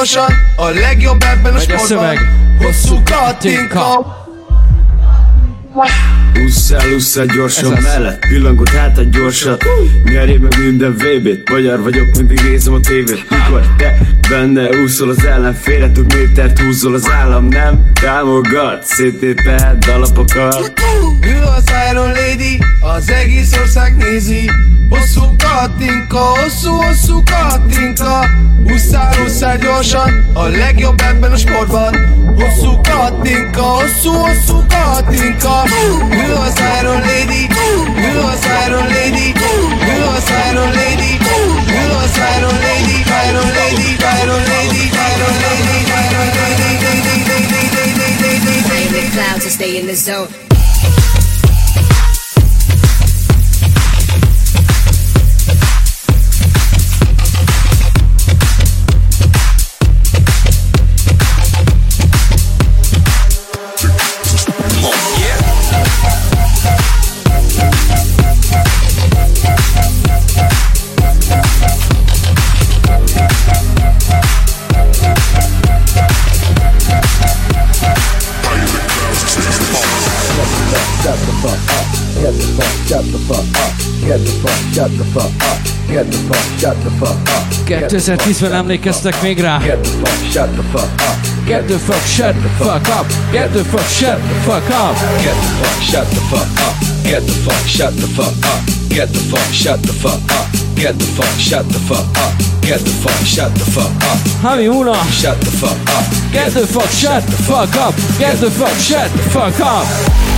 Gyorsan, 0.02 0.34
a 0.56 0.70
legjobb 0.70 1.24
ebben 1.24 1.54
a 1.54 1.58
Megy 1.58 1.72
a 1.72 1.78
sportban 1.78 1.88
szöveg. 1.88 2.20
Hosszú 2.60 3.02
katinka 3.04 4.20
Ússzál, 6.46 6.94
ússzál 6.96 7.26
gyorsan. 7.26 7.78
Mellett 7.82 8.28
Pillangot 8.28 8.70
hát 8.70 8.98
a 8.98 9.02
gyorsat 9.04 9.64
Nyerjél 10.04 10.40
meg 10.40 10.58
minden 10.58 10.92
VB-t 10.92 11.50
Magyar 11.50 11.82
vagyok, 11.82 12.06
mindig 12.18 12.42
nézem 12.42 12.74
a 12.74 12.80
tévét. 12.80 13.30
Mikor 13.30 13.76
te 13.78 13.98
benne 14.32 14.70
úszol 14.84 15.10
az 15.10 15.26
ellenfélre 15.26 15.90
Több 15.90 16.14
métert 16.14 16.60
húzol 16.60 16.94
az 16.94 17.10
állam 17.10 17.48
nem? 17.48 17.92
Támogat, 18.02 18.84
széttéped 18.84 19.86
alapokat 19.94 20.74
Ő 21.22 21.42
az 21.58 21.64
Iron 21.92 22.08
Lady, 22.08 22.60
az 22.80 23.10
egész 23.10 23.58
ország 23.58 23.96
nézi. 23.96 24.50
Hosszú 24.90 25.22
katinka, 25.38 26.20
hosszú-hosszú 26.20 27.24
katinka. 27.24 28.26
Huszár, 28.68 29.16
huszár 29.16 29.60
gyorsan, 29.60 30.30
a 30.34 30.44
legjobb 30.44 31.02
ebben 31.02 31.32
a 31.32 31.38
sportban. 31.38 31.96
Hosszú 32.36 32.82
katinka, 32.82 33.62
hosszú-hosszú 33.62 34.64
katinka. 34.68 35.64
Ő 36.28 36.34
az 36.34 36.62
Iron 36.80 37.00
Lady, 37.00 37.48
ő 38.14 38.20
az 38.20 38.48
Iron 38.68 38.88
Lady 38.88 39.34
Ő 39.98 40.04
az 40.16 40.32
Iron 40.52 40.70
Lady, 40.70 41.18
ő 41.68 41.92
az 42.04 42.20
Iron 42.38 42.54
Lady 42.54 43.02
Iron 43.30 43.48
Lady, 43.48 43.61
Clouds 49.14 49.44
to 49.44 49.50
stay 49.50 49.80
in 49.80 49.88
the 49.88 49.96
zone. 49.96 50.51
Shut 84.82 84.98
the 84.98 85.06
fuck 85.14 85.30
up. 85.46 85.60
Get 85.88 86.06
the 86.10 86.18
fuck, 86.28 86.60
shut 86.60 86.76
the 86.84 86.90
fuck 86.98 87.30
up. 87.30 87.90
2010-ben 87.90 88.54
emlékeztek 88.54 89.22
még 89.22 89.40
rá? 89.40 89.60
Get 89.60 89.84
the 89.84 89.90
fuck, 89.90 90.32
shut 90.32 90.50
the 90.56 90.64
fuck 90.72 91.02
up. 91.02 91.18
Get 91.46 91.68
the 91.68 91.78
fuck, 91.78 92.06
shut 92.06 92.34
the 92.34 92.50
fuck 92.58 92.88
up. 92.98 93.06
Get 93.32 93.52
the 93.54 93.64
fuck, 93.64 93.88
shut 94.00 94.18
the 94.20 94.34
fuck 94.42 94.70
up. 94.70 94.96
Get 95.22 95.36
the 95.36 95.52
fuck, 95.60 95.82
shut 95.92 96.08
the 96.10 96.22
fuck 96.30 96.60
up. 96.68 96.76
Get 97.04 97.22
the 97.26 97.34
fuck, 97.46 97.66
shut 97.68 97.94
the 98.02 98.08
fuck 98.08 98.42
up. 98.50 98.62
Get 98.90 99.14
the 99.14 99.24
fuck, 99.30 99.50
shut 99.62 99.84
the 99.84 99.94
fuck 100.02 100.32
up. 100.34 100.52
Get 100.76 100.98
the 100.98 101.06
fuck, 101.16 101.36
shut 101.38 101.66
the 101.70 101.80
fuck 101.80 102.18
up. 102.18 102.34
Get 102.62 102.82
the 102.82 102.94
fuck, 103.04 103.22
shut 103.26 103.54
the 103.54 103.66
fuck 103.76 103.94
up. 104.10 104.18
Hami 104.42 104.66
uno. 104.66 104.94
Shut 105.12 105.38
the 105.42 105.52
fuck 105.62 105.78
up. 105.94 106.06
Get 106.34 106.54
the 106.54 106.66
fuck, 106.66 106.90
shut 106.90 107.24
the 107.30 107.38
fuck 107.48 107.76
up. 107.76 107.94
Get 108.18 108.40
the 108.42 108.50
fuck, 108.50 108.78
shut 108.80 109.12
the 109.12 109.30
fuck 109.30 109.60
up. 109.60 110.31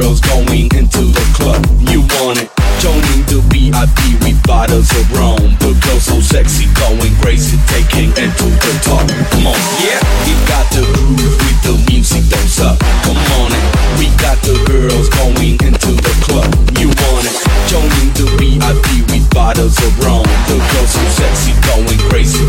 Girls 0.00 0.20
going 0.20 0.64
into 0.72 1.12
the 1.12 1.26
club. 1.36 1.60
You 1.92 2.00
want 2.16 2.40
it? 2.40 2.48
Joining 2.80 3.22
the 3.28 3.44
VIP 3.52 4.16
with 4.24 4.40
bottles 4.48 4.88
of 4.96 5.04
rum. 5.12 5.36
The 5.60 5.76
girls 5.84 6.08
so 6.08 6.16
sexy, 6.20 6.64
going 6.72 7.12
crazy, 7.20 7.60
taking 7.68 8.08
it 8.16 8.32
to 8.40 8.48
the 8.48 8.72
top. 8.80 9.04
Come 9.36 9.52
on, 9.52 9.60
yeah. 9.84 10.00
We 10.24 10.32
got 10.48 10.64
the 10.72 10.88
groove 10.96 11.36
with 11.44 11.60
the 11.60 11.74
music 11.92 12.24
that's 12.32 12.60
up. 12.64 12.80
Come 13.04 13.20
on 13.44 13.52
it. 13.52 13.64
We 14.00 14.08
got 14.16 14.40
the 14.40 14.56
girls 14.64 15.12
going 15.20 15.60
into 15.60 15.92
the 15.92 16.14
club. 16.24 16.48
You 16.80 16.88
want 16.88 17.28
it? 17.28 17.36
Joining 17.68 18.10
the 18.16 18.24
VIP 18.40 19.04
with 19.12 19.28
bottles 19.28 19.76
of 19.84 19.92
rum. 20.00 20.24
The 20.48 20.56
girls 20.56 20.90
so 20.96 21.04
sexy, 21.12 21.52
going 21.68 22.00
crazy, 22.08 22.39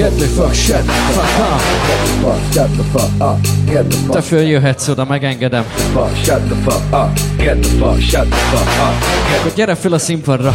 Get 0.00 0.12
the 0.18 0.26
fuck, 0.28 0.54
shut 0.54 0.82
the 0.82 0.92
fuck 1.12 1.40
up. 1.40 1.60
Get 1.86 2.00
the 2.06 2.12
fuck, 2.22 2.40
shut 2.52 2.70
the 2.76 2.84
fuck 2.84 3.20
up. 3.20 3.38
Get 3.66 3.90
the 3.90 3.96
Te 3.96 4.12
fuck, 4.12 4.22
följöhetsz 4.22 4.88
oda, 4.88 5.04
megengedem. 5.04 5.64
fuck, 5.94 6.16
shut 6.24 6.48
the 6.48 6.54
fuck 6.64 6.92
up. 6.92 7.10
Get 7.36 7.62
the 7.62 7.68
fuck, 7.68 8.00
shut 8.00 8.28
the 8.30 8.36
fuck 8.36 8.68
up. 8.86 8.94
Akkor 9.38 9.52
gyere 9.56 9.74
föl 9.74 9.92
a 9.92 9.98
színpadra. 9.98 10.54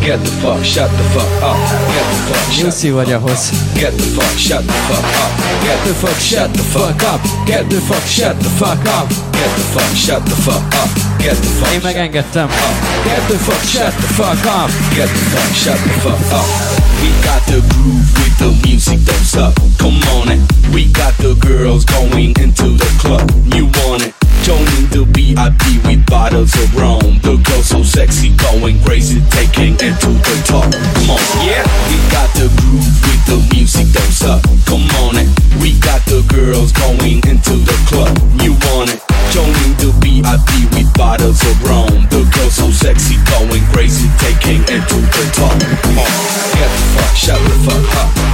Get 0.00 0.18
the 0.22 0.30
fuck, 0.40 0.64
shut 0.64 0.88
the 0.88 1.02
fuck 1.02 1.42
up. 1.42 1.56
Get 1.94 2.06
the 2.10 2.32
fuck, 2.32 2.52
shut 2.52 2.64
Nyuszi 2.64 2.90
vagy 2.90 3.12
ahhoz. 3.12 3.50
Get 3.74 3.92
the 3.96 4.02
fuck, 4.02 4.38
shut 4.38 4.64
the 4.64 4.72
fuck 4.88 5.04
up. 5.22 5.32
Get 5.64 5.82
the 5.84 5.92
fuck, 6.02 6.18
shut 6.20 6.50
the 6.52 6.62
fuck 6.62 7.02
up. 7.02 7.20
Get 7.46 7.68
the 7.68 7.80
fuck, 7.88 8.06
shut 8.06 8.36
the 8.42 8.48
fuck 8.48 8.86
up. 8.98 9.08
Get 9.32 9.52
the 9.56 9.64
fuck, 9.74 9.94
shut 9.96 10.22
the 10.24 10.34
fuck 10.46 10.74
up. 10.82 10.90
Get 11.18 11.36
the 11.40 11.50
fuck, 11.58 11.72
Én 11.72 11.80
megengedtem. 11.82 12.48
Get 13.04 13.22
the 13.28 13.38
fuck, 13.46 13.62
shut 13.72 13.94
the 14.02 14.08
fuck 14.18 14.44
up. 14.60 14.70
Get 14.96 15.08
the 15.16 15.24
fuck, 15.32 15.54
shut 15.62 15.78
the 15.86 15.92
fuck 16.02 16.32
up. 16.40 16.48
We 17.00 17.08
got 17.24 17.42
the 17.46 17.60
groove 17.72 18.08
with 18.18 18.36
the 18.38 18.50
music 18.62 18.79
that's 18.86 19.36
up. 19.36 19.54
Come 19.78 20.00
on 20.16 20.32
it. 20.32 20.40
We 20.72 20.90
got 20.92 21.12
the 21.18 21.34
girls 21.36 21.84
going 21.84 22.32
into 22.40 22.72
the 22.80 22.88
club. 22.96 23.28
You 23.52 23.68
want 23.84 24.08
it? 24.08 24.14
Joining 24.40 24.88
the 24.88 25.04
VIP 25.04 25.84
with 25.84 26.06
bottles 26.06 26.54
of 26.56 26.74
rum. 26.74 27.20
The 27.20 27.36
girls 27.44 27.68
so 27.68 27.82
sexy, 27.82 28.32
going 28.36 28.80
crazy, 28.80 29.20
taking 29.30 29.74
it 29.76 29.94
to 30.00 30.10
the 30.16 30.36
top. 30.48 30.72
Come 30.72 31.12
on, 31.12 31.20
yeah. 31.44 31.60
We 31.92 31.96
got 32.08 32.32
the 32.32 32.48
groove 32.56 32.88
with 33.04 33.22
the 33.28 33.38
music 33.52 33.86
that's 33.92 34.24
up. 34.24 34.40
Come 34.64 34.88
on 35.04 35.20
it. 35.20 35.28
We 35.60 35.76
got 35.80 36.00
the 36.08 36.24
girls 36.32 36.72
going 36.72 37.20
into 37.28 37.60
the 37.60 37.76
club. 37.84 38.16
You 38.40 38.56
want 38.72 38.96
it? 38.96 39.00
Joining 39.28 39.76
the 39.76 39.92
VIP 40.00 40.72
with 40.72 40.88
bottles 40.96 41.44
of 41.44 41.56
rum. 41.68 42.08
The 42.08 42.24
girls 42.32 42.56
so 42.56 42.70
sexy, 42.70 43.20
going 43.28 43.64
crazy, 43.76 44.08
taking 44.16 44.64
it 44.64 44.82
to 44.88 44.98
the 45.04 45.24
top. 45.36 45.52
Come 45.84 46.00
on. 46.00 46.10
Get 46.56 46.70
the 46.72 46.82
fuck, 46.96 47.12
shut 47.14 47.40
the 47.44 47.56
fuck 47.68 47.96
up. 48.00 48.29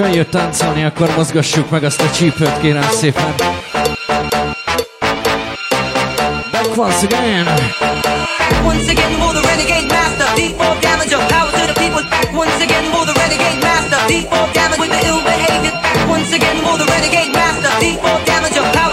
Följött 0.00 0.30
táncolni, 0.30 0.84
akkor 0.84 1.08
mozgassuk 1.16 1.70
meg 1.70 1.84
azt 1.84 2.00
a 2.00 2.10
csípőt, 2.10 2.60
kérem 2.60 2.90
szépen. 2.90 3.34
Back 6.52 6.76
once 6.76 7.06
again. 7.06 7.46
Once 8.64 8.90
again, 8.92 9.12
more 9.18 9.32
the 9.38 9.42
renegade 9.50 9.86
master. 9.94 10.26
D4 10.36 10.76
damage 10.80 11.16
of 11.16 11.22
power 11.32 11.50
to 11.50 11.64
the 11.72 11.76
people. 11.82 12.02
Back 12.14 12.28
once 12.42 12.60
again, 12.66 12.84
more 12.92 13.04
the 13.10 13.16
renegade 13.22 13.60
master. 13.66 14.00
D4 14.10 14.52
damage 14.58 14.80
with 14.82 14.92
the 14.94 15.00
ill 15.08 15.22
behavior. 15.30 15.74
Back 15.84 15.98
once 16.14 16.32
again, 16.38 16.56
more 16.64 16.78
the 16.82 16.88
renegade 16.94 17.32
master. 17.38 17.72
D4 17.82 18.18
damage 18.30 18.56
of 18.60 18.66
power 18.76 18.89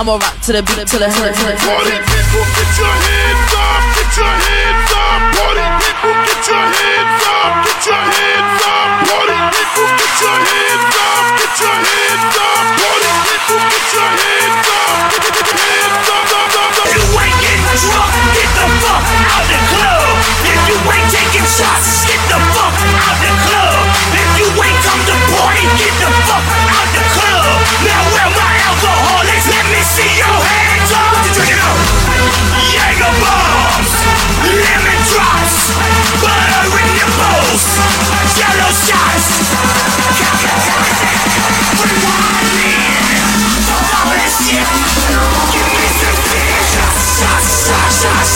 I'ma 0.00 0.16
rock 0.16 0.40
to 0.44 0.52
the 0.52 0.62
beat 0.62 0.88
till 0.88 0.98
the 0.98 1.10
hood. 1.12 1.34
Party 1.36 1.90
people, 1.92 2.44
get 2.56 2.78
your 2.78 2.86
hands 2.88 3.19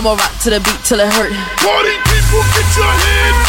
I'ma 0.00 0.14
rock 0.14 0.32
to 0.44 0.48
the 0.48 0.60
beat 0.60 0.80
till 0.82 0.98
it 0.98 1.12
hurt. 1.12 1.28
Party 1.60 1.92
people, 2.08 2.40
get 2.56 2.68
your 2.72 2.88
hands 2.88 3.36
up! 3.36 3.39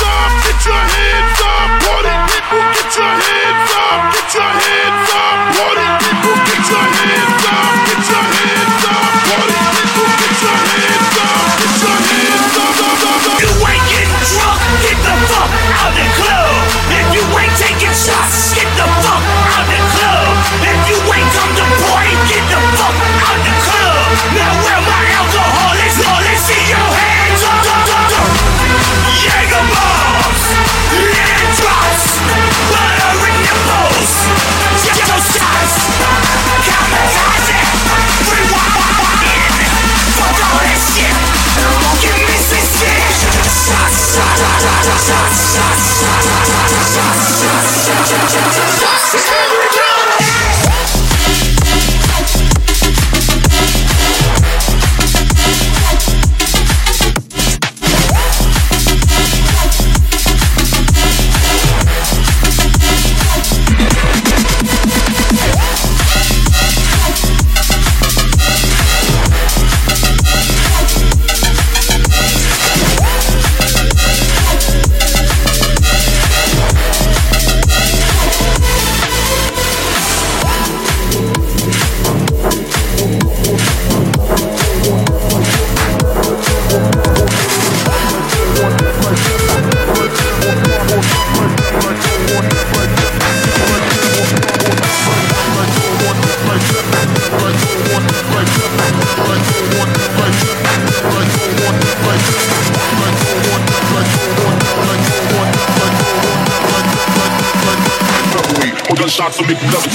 so 109.42 109.48
big 109.48 109.64
love. 109.74 109.91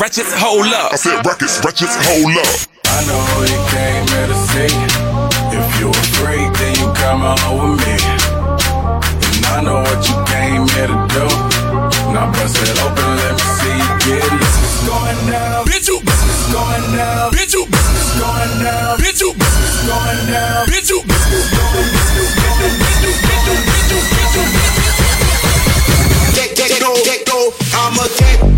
wretches, 0.00 0.30
hold 0.34 0.66
up. 0.66 0.92
I 0.92 0.96
said 0.96 1.24
records, 1.26 1.60
wretches, 1.64 1.90
hold 2.06 2.34
up. 2.38 2.54
I 2.86 3.04
know 3.06 3.22
you 3.46 3.60
came 3.74 4.04
here 4.06 4.28
to 4.30 4.38
see. 4.50 4.74
If 5.54 5.66
you're 5.80 5.90
afraid, 5.90 6.48
then 6.54 6.72
you 6.78 6.88
come 6.94 7.22
home 7.22 7.76
with 7.76 7.82
me. 7.82 7.96
And 7.98 9.46
I 9.46 9.58
know 9.62 9.80
what 9.82 10.00
you 10.06 10.16
came 10.26 10.64
here 10.74 10.88
to 10.88 10.98
do. 11.10 11.26
Now 12.14 12.30
bust 12.32 12.56
it 12.56 12.78
open, 12.80 13.08
let 13.22 13.34
me 13.36 13.46
see 13.58 13.76
you 13.76 13.92
get 14.06 14.24
it. 14.24 14.38
Business 14.38 14.76
going 14.86 15.08
going 15.08 15.32
down. 15.32 15.66
Bitch, 15.66 15.88
you. 15.88 15.98
This 16.00 16.22
is 16.26 16.42
going 16.52 16.86
down, 16.94 17.30
bitch. 17.32 17.52
You 17.54 17.68
going 18.18 18.54
down, 18.62 18.98
bitch. 18.98 19.22
You 19.22 19.34
going 19.34 19.52
down, 19.54 19.78
bitch. 19.88 19.90
You 19.90 19.90
going 19.90 20.22
down, 20.32 20.66
bitch. 20.66 20.90
You 20.90 21.02
going 21.02 21.12
down, 21.12 21.26
bitch. 27.90 28.52
You 28.52 28.57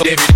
so 0.00 0.29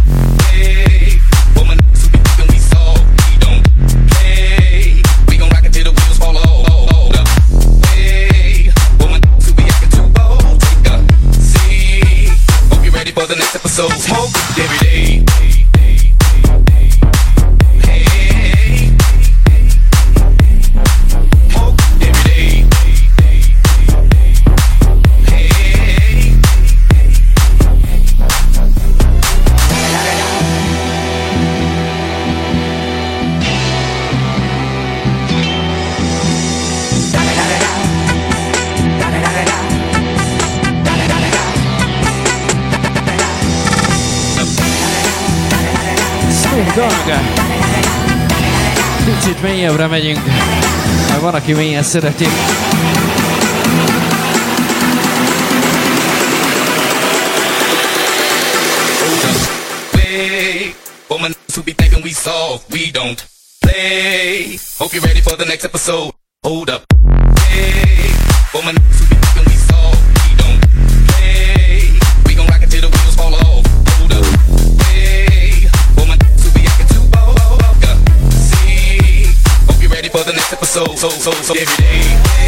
mélyebbre 49.77 49.87
megyünk, 49.87 50.27
mert 51.09 51.21
van, 51.21 51.35
aki 51.35 51.53
mélyen 51.53 51.83
szereti. 51.83 52.27
Woman, 61.09 61.35
who 61.55 61.63
be 61.63 61.73
thinking 61.73 62.05
we 62.05 62.11
soft, 62.11 62.65
we 62.71 62.91
don't 62.93 63.25
play. 63.61 64.59
Hope 64.79 64.95
you're 64.95 65.07
ready 65.07 65.21
for 65.21 65.37
the 65.37 65.45
next 65.45 65.65
episode. 65.65 66.13
Hold 66.43 66.69
up. 66.69 66.83
Hey, 67.49 68.11
woman, 68.53 68.75
be 69.09 69.14
episode. 80.65 80.97
So, 80.97 81.09
so, 81.11 81.31
so 81.31 81.55
every 81.55 81.85
day. 81.85 82.44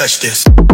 touch 0.00 0.18
this. 0.20 0.69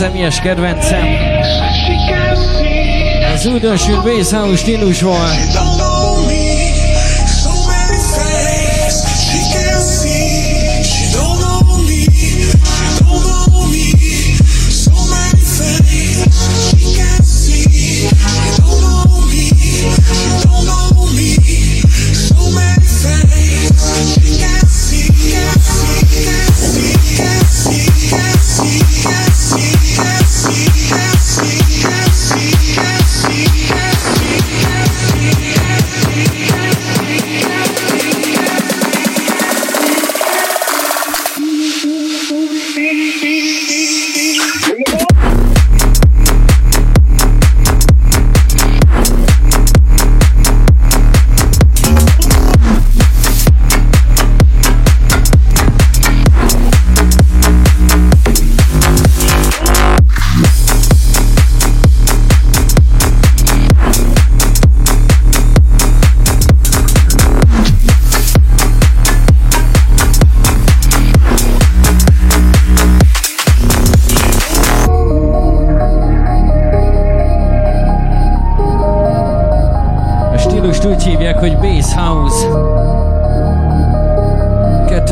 személyes 0.00 0.40
kedvencem. 0.40 1.06
Az 3.34 3.46
újdonsült 3.46 4.02
bass 4.02 4.30
house 4.30 4.56
stílusból. 4.56 5.79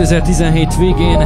2017 0.09 0.77
végén 0.77 1.21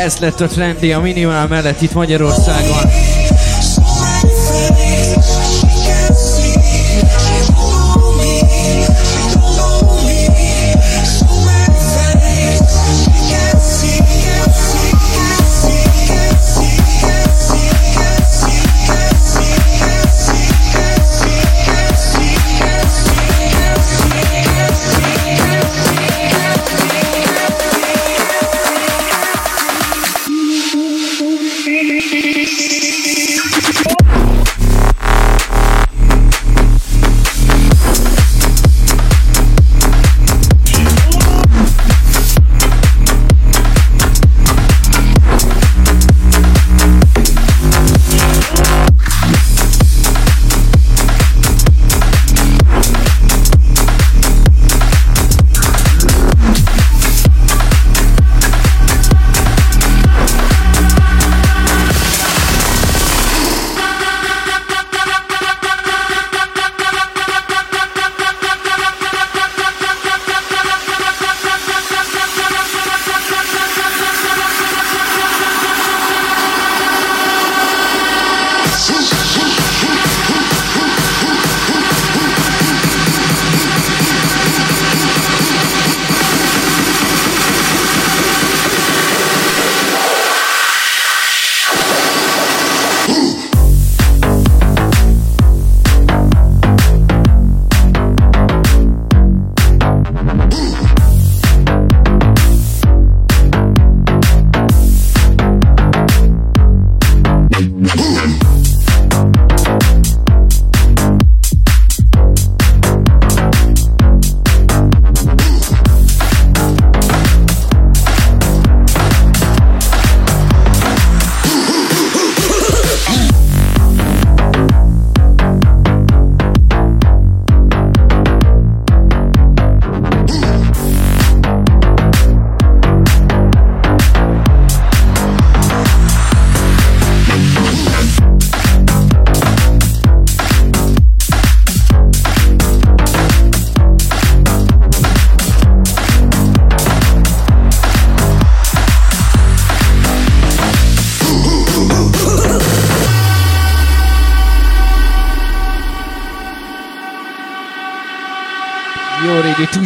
ez 0.00 0.18
lett 0.18 0.40
a 0.40 0.46
trendi 0.46 0.92
a 0.92 1.00
minimál 1.00 1.46
mellett 1.46 1.80
itt 1.80 1.94
Magyarországon. 1.94 3.05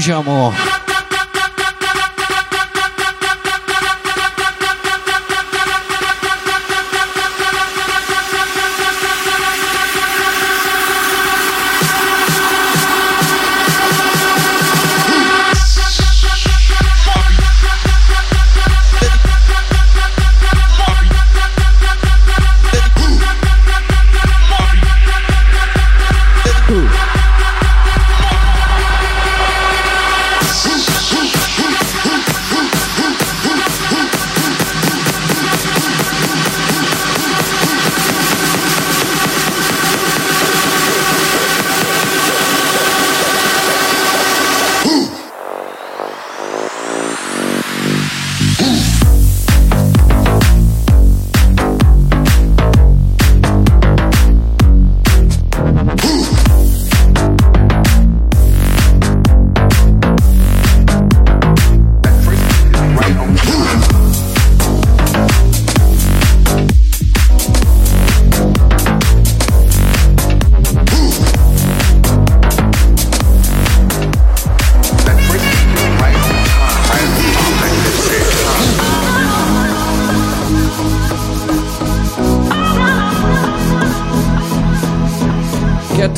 diciamo 0.00 0.50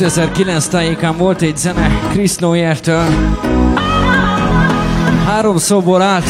2009 0.02 0.66
tájékán 0.66 1.16
volt 1.16 1.42
egy 1.42 1.56
zene 1.56 1.90
Chris 2.10 2.36
Noyer-től. 2.36 3.04
Három 5.26 5.58
szóból 5.58 6.02
állt. 6.02 6.24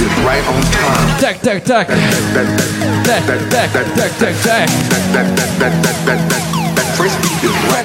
Tek, 1.21 1.41
tek, 1.41 1.63
tek. 1.63 1.87
Tek, 3.03 3.25
tek, 3.25 3.49
tek, 3.49 4.17
tek, 4.19 4.41
tek. 4.41 4.69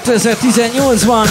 2018-ban 0.05 1.27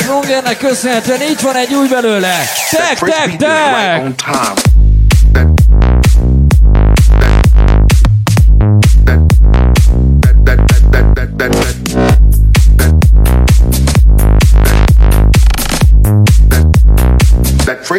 Strongernek 0.00 0.58
köszönhetően 0.58 1.20
itt 1.30 1.40
van 1.40 1.56
egy 1.56 1.74
új 1.74 1.88
belőle. 1.88 2.34
Tek, 2.70 2.98
tek, 2.98 3.36
tek. 3.36 4.69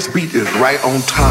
Beat 0.08 0.34
is 0.34 0.52
right 0.56 0.84
on 0.84 1.02
time. 1.02 1.31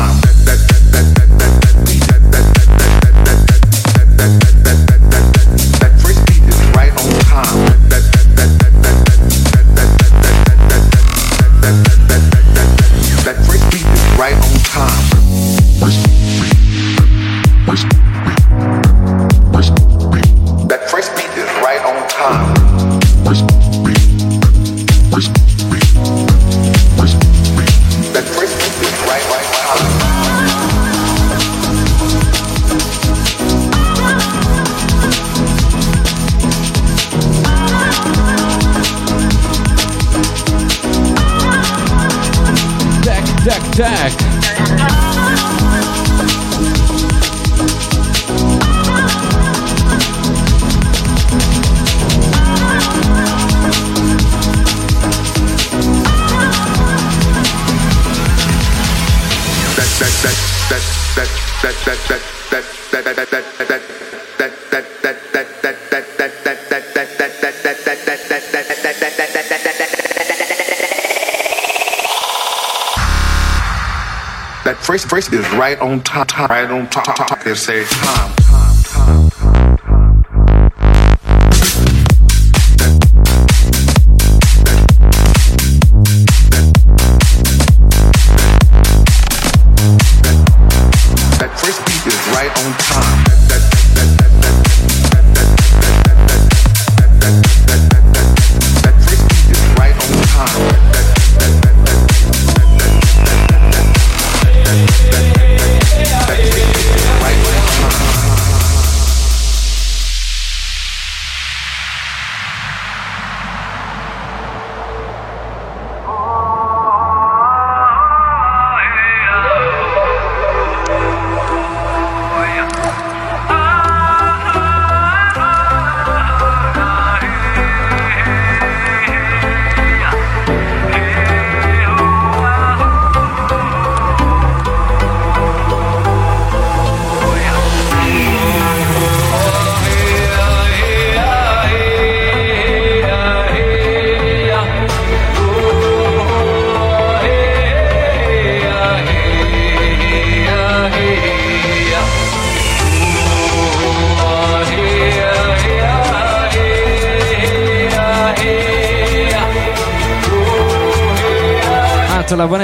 First 75.11 75.33
is 75.33 75.43
right 75.55 75.77
on 75.81 76.05
top, 76.05 76.29
top 76.29 76.51
right 76.51 76.71
on 76.71 76.89
top, 76.89 77.05
top, 77.05 77.27
top. 77.27 77.43
They 77.43 77.57
say 77.57 77.83
time. 77.85 78.40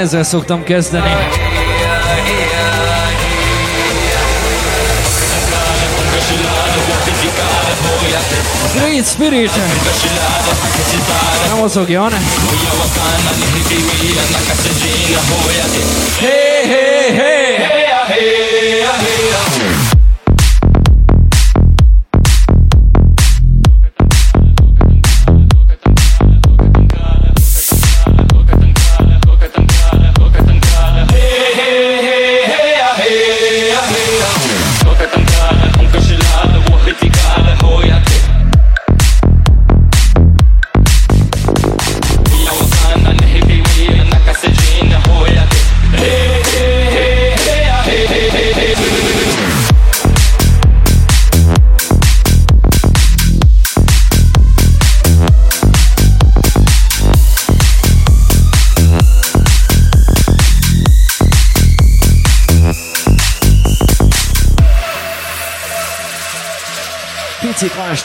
ezzel 0.07 0.23
szoktam 0.23 0.63
kezdeni. 0.63 1.09
Great 8.73 9.05
Spirit! 9.05 9.51
Nem! 9.55 9.67
Hey, 16.19 16.67
hey, 16.67 17.11
hey! 17.11 17.55
hey, 17.55 17.85
hey, 18.07 18.29
hey, 18.37 19.11
hey. 19.59 19.96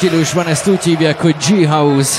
Stílusban 0.02 0.46
ezt 0.46 0.66
úgy 0.66 0.84
hívják, 0.84 1.20
hogy 1.20 1.34
G-House. 1.48 2.12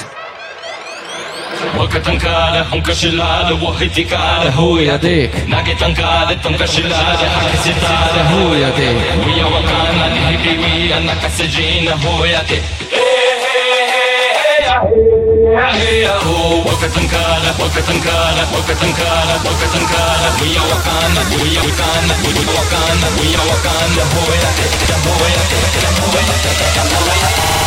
وكتنكالة 1.79 2.61
هنكشلالة 2.71 3.63
وهتكالة 3.63 4.49
هو 4.49 4.77
يا 4.77 4.95
ديك 4.95 5.33
ناقتنكالة 5.47 6.33
تنكشلالة 6.43 7.29
حكستالة 7.29 8.23
هو 8.33 8.53
يا 8.53 8.69
ديك 8.69 9.25
ويا 9.25 9.45
وكانا 9.45 10.07
نهبي 10.07 10.57
ويا 10.59 10.99
نكسجين 10.99 11.87
هو 12.05 12.25
يا 12.25 12.43
ديك 12.49 12.63
وكتنكالة 16.67 17.51
وكتنكالة 17.61 18.43
وكتنكالة 18.57 19.35
وكتنكالة 19.45 20.29
ويا 20.41 20.61
وكانا 20.71 21.21
ويا 21.41 21.61
وكانا 21.67 22.15
ويا 22.23 22.49
وكانا 22.57 23.07
ويا 23.19 23.41
وكانا 23.49 24.03
هو 24.13 24.29
يا 24.43 24.49
ديك 24.57 24.73
هو 25.05 25.25
يا 25.25 25.43
ديك 25.49 25.85
هو 26.01 26.17
يا 26.17 26.35
ديك 26.43 26.77
هو 26.79 27.07
يا 27.07 27.29
ديك 27.35 27.62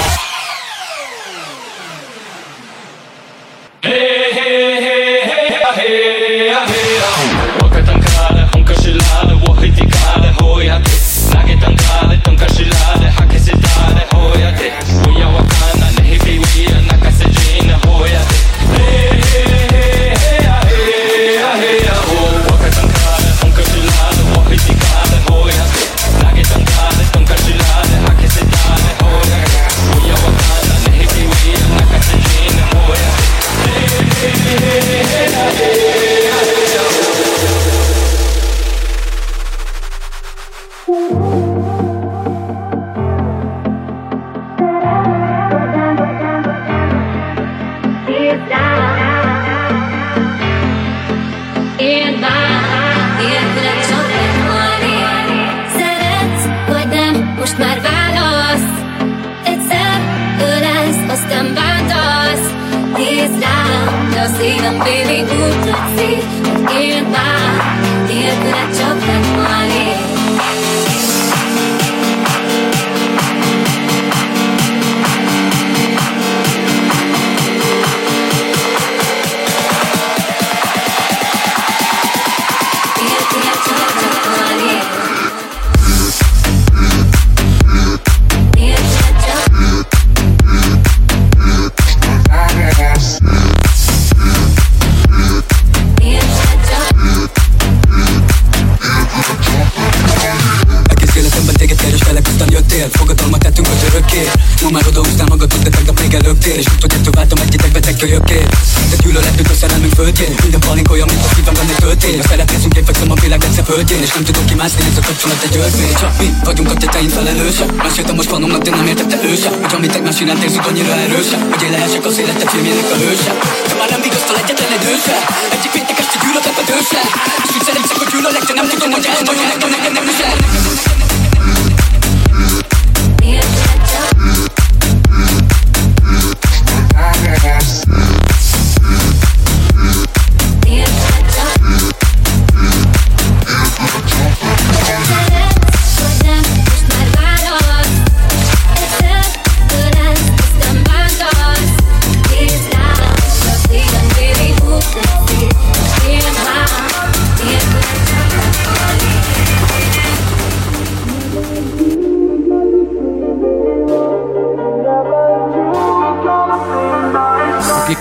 világ 113.36 113.50
egyszer 113.50 113.64
földjén 113.74 114.02
És 114.02 114.12
nem 114.12 114.24
tudok 114.24 114.46
kimászni, 114.46 114.80
ez 114.90 114.96
a 115.02 115.04
kapcsolat 115.08 115.42
egy 115.46 115.56
örvény 115.56 115.94
Csak 116.00 116.12
mi 116.18 116.28
vagyunk 116.44 116.70
a 116.70 116.74
tetein 116.74 117.08
felelősek 117.08 117.70
Meséltem 117.86 118.14
most 118.14 118.30
vanomnak, 118.30 118.62
de 118.62 118.70
nem 118.70 118.86
értette 118.86 119.18
ő 119.28 119.34
sem 119.42 119.52
Hogy 119.62 119.74
amit 119.74 119.94
egymás 119.94 120.20
iránt 120.20 120.42
érzünk 120.42 120.66
annyira 120.66 120.92
erősen 121.06 121.40
Hogy 121.50 121.62
én 121.62 121.70
lehessek 121.70 122.04
az 122.04 122.18
életed 122.18 122.48
filmjének 122.48 122.90
a 122.94 122.96
hőse. 122.96 123.32
De 123.68 123.74
már 123.78 123.90
nem 123.90 124.00
vigasztal 124.00 124.36
egyetlen 124.42 124.72
egy 124.76 124.86
őse. 124.92 125.16
Egyik 125.56 125.70
péntek 125.70 125.98
este 125.98 126.16
gyűlölet 126.22 126.58
a 126.62 126.64
dőse. 126.70 127.00
És 127.44 127.50
úgy 127.56 127.64
szeretszek, 127.68 127.96
hogy 128.02 128.10
gyűlölek, 128.12 128.44
de 128.48 128.54
nem 128.60 128.68
tudom, 128.68 128.90
hogy 128.96 129.06
elmondják, 129.14 129.62
hogy 129.62 129.74
nekem 129.76 129.92
nem 129.92 130.04
visel 130.08 130.36
Aki 130.82 130.95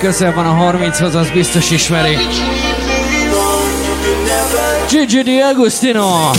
közel 0.06 0.34
van 0.34 0.46
a 0.46 0.72
30-hoz, 0.72 1.16
az 1.16 1.30
biztos 1.30 1.72
ismeri. 1.72 2.18
Gigi 4.90 5.22
Di 5.22 5.42
Agostino. 5.42 6.32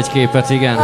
Egy 0.00 0.12
képet, 0.12 0.50
igen. 0.50 0.78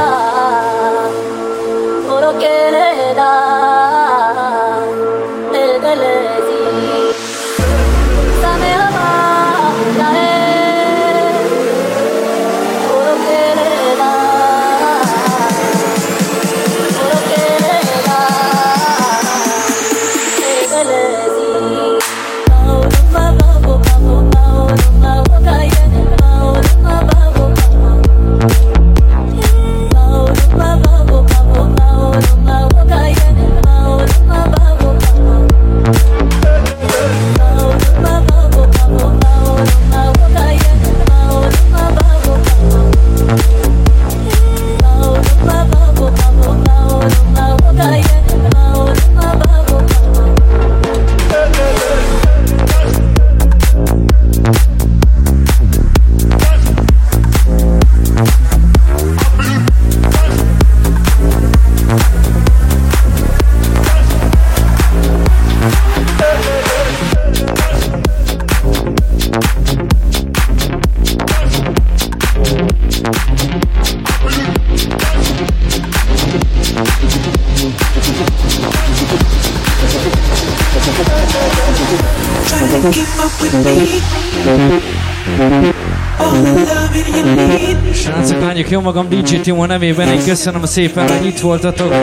Lányok, 88.67 88.85
jó 88.85 88.93
magam 88.93 89.09
Díj 89.09 89.41
Timo 89.41 89.67
nevében 89.67 90.09
én 90.09 90.25
köszönöm 90.25 90.65
szépen, 90.65 91.09
hogy 91.09 91.27
itt 91.27 91.41
voltatok. 91.41 91.95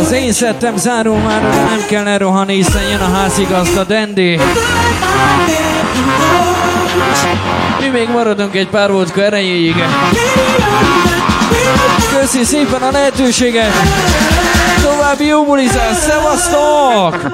Az 0.00 0.12
én 0.12 0.32
szettem 0.32 0.76
zárul 0.76 1.16
már, 1.16 1.42
nem 1.42 1.84
kell 1.88 2.06
elrohanni, 2.06 2.54
hiszen 2.54 2.82
jön 2.90 3.00
a 3.00 3.10
házigazda 3.14 3.84
Dandy. 3.84 4.38
Mi 7.80 7.88
még 7.92 8.08
maradunk 8.08 8.54
egy 8.54 8.68
pár 8.68 8.92
vodka 8.92 9.22
erejéig. 9.22 9.74
Köszi 12.18 12.44
szépen 12.44 12.82
a 12.82 12.90
lehetőséget! 12.90 13.72
További 14.82 15.26
jó 15.26 15.44
bulizás, 15.44 15.96
szevasztok! 15.96 17.32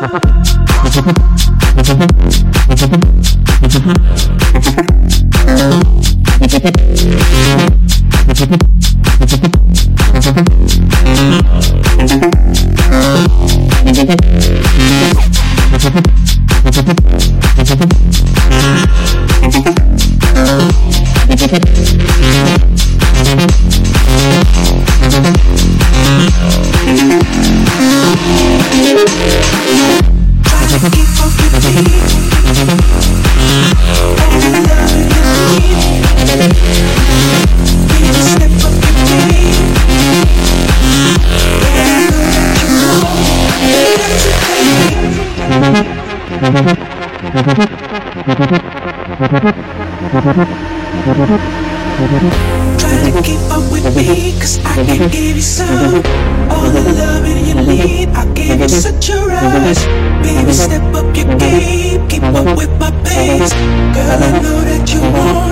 Give 55.08 55.36
you 55.36 55.42
some. 55.42 56.02
All 56.50 56.70
the 56.70 56.82
loving 56.98 57.44
you 57.46 57.54
need, 57.54 58.08
I 58.10 58.24
gave 58.34 58.60
you 58.60 58.68
such 58.68 59.10
a 59.10 59.16
rush. 59.16 59.84
Baby, 60.22 60.52
step 60.52 60.82
up 60.94 61.16
your 61.16 61.38
game, 61.38 62.08
keep 62.08 62.22
up 62.22 62.56
with 62.56 62.70
my 62.78 62.90
pace. 63.04 63.52
Girl, 63.94 64.22
I 64.22 64.40
know 64.42 64.60
that 64.60 64.92
you 64.92 65.00
want 65.00 65.51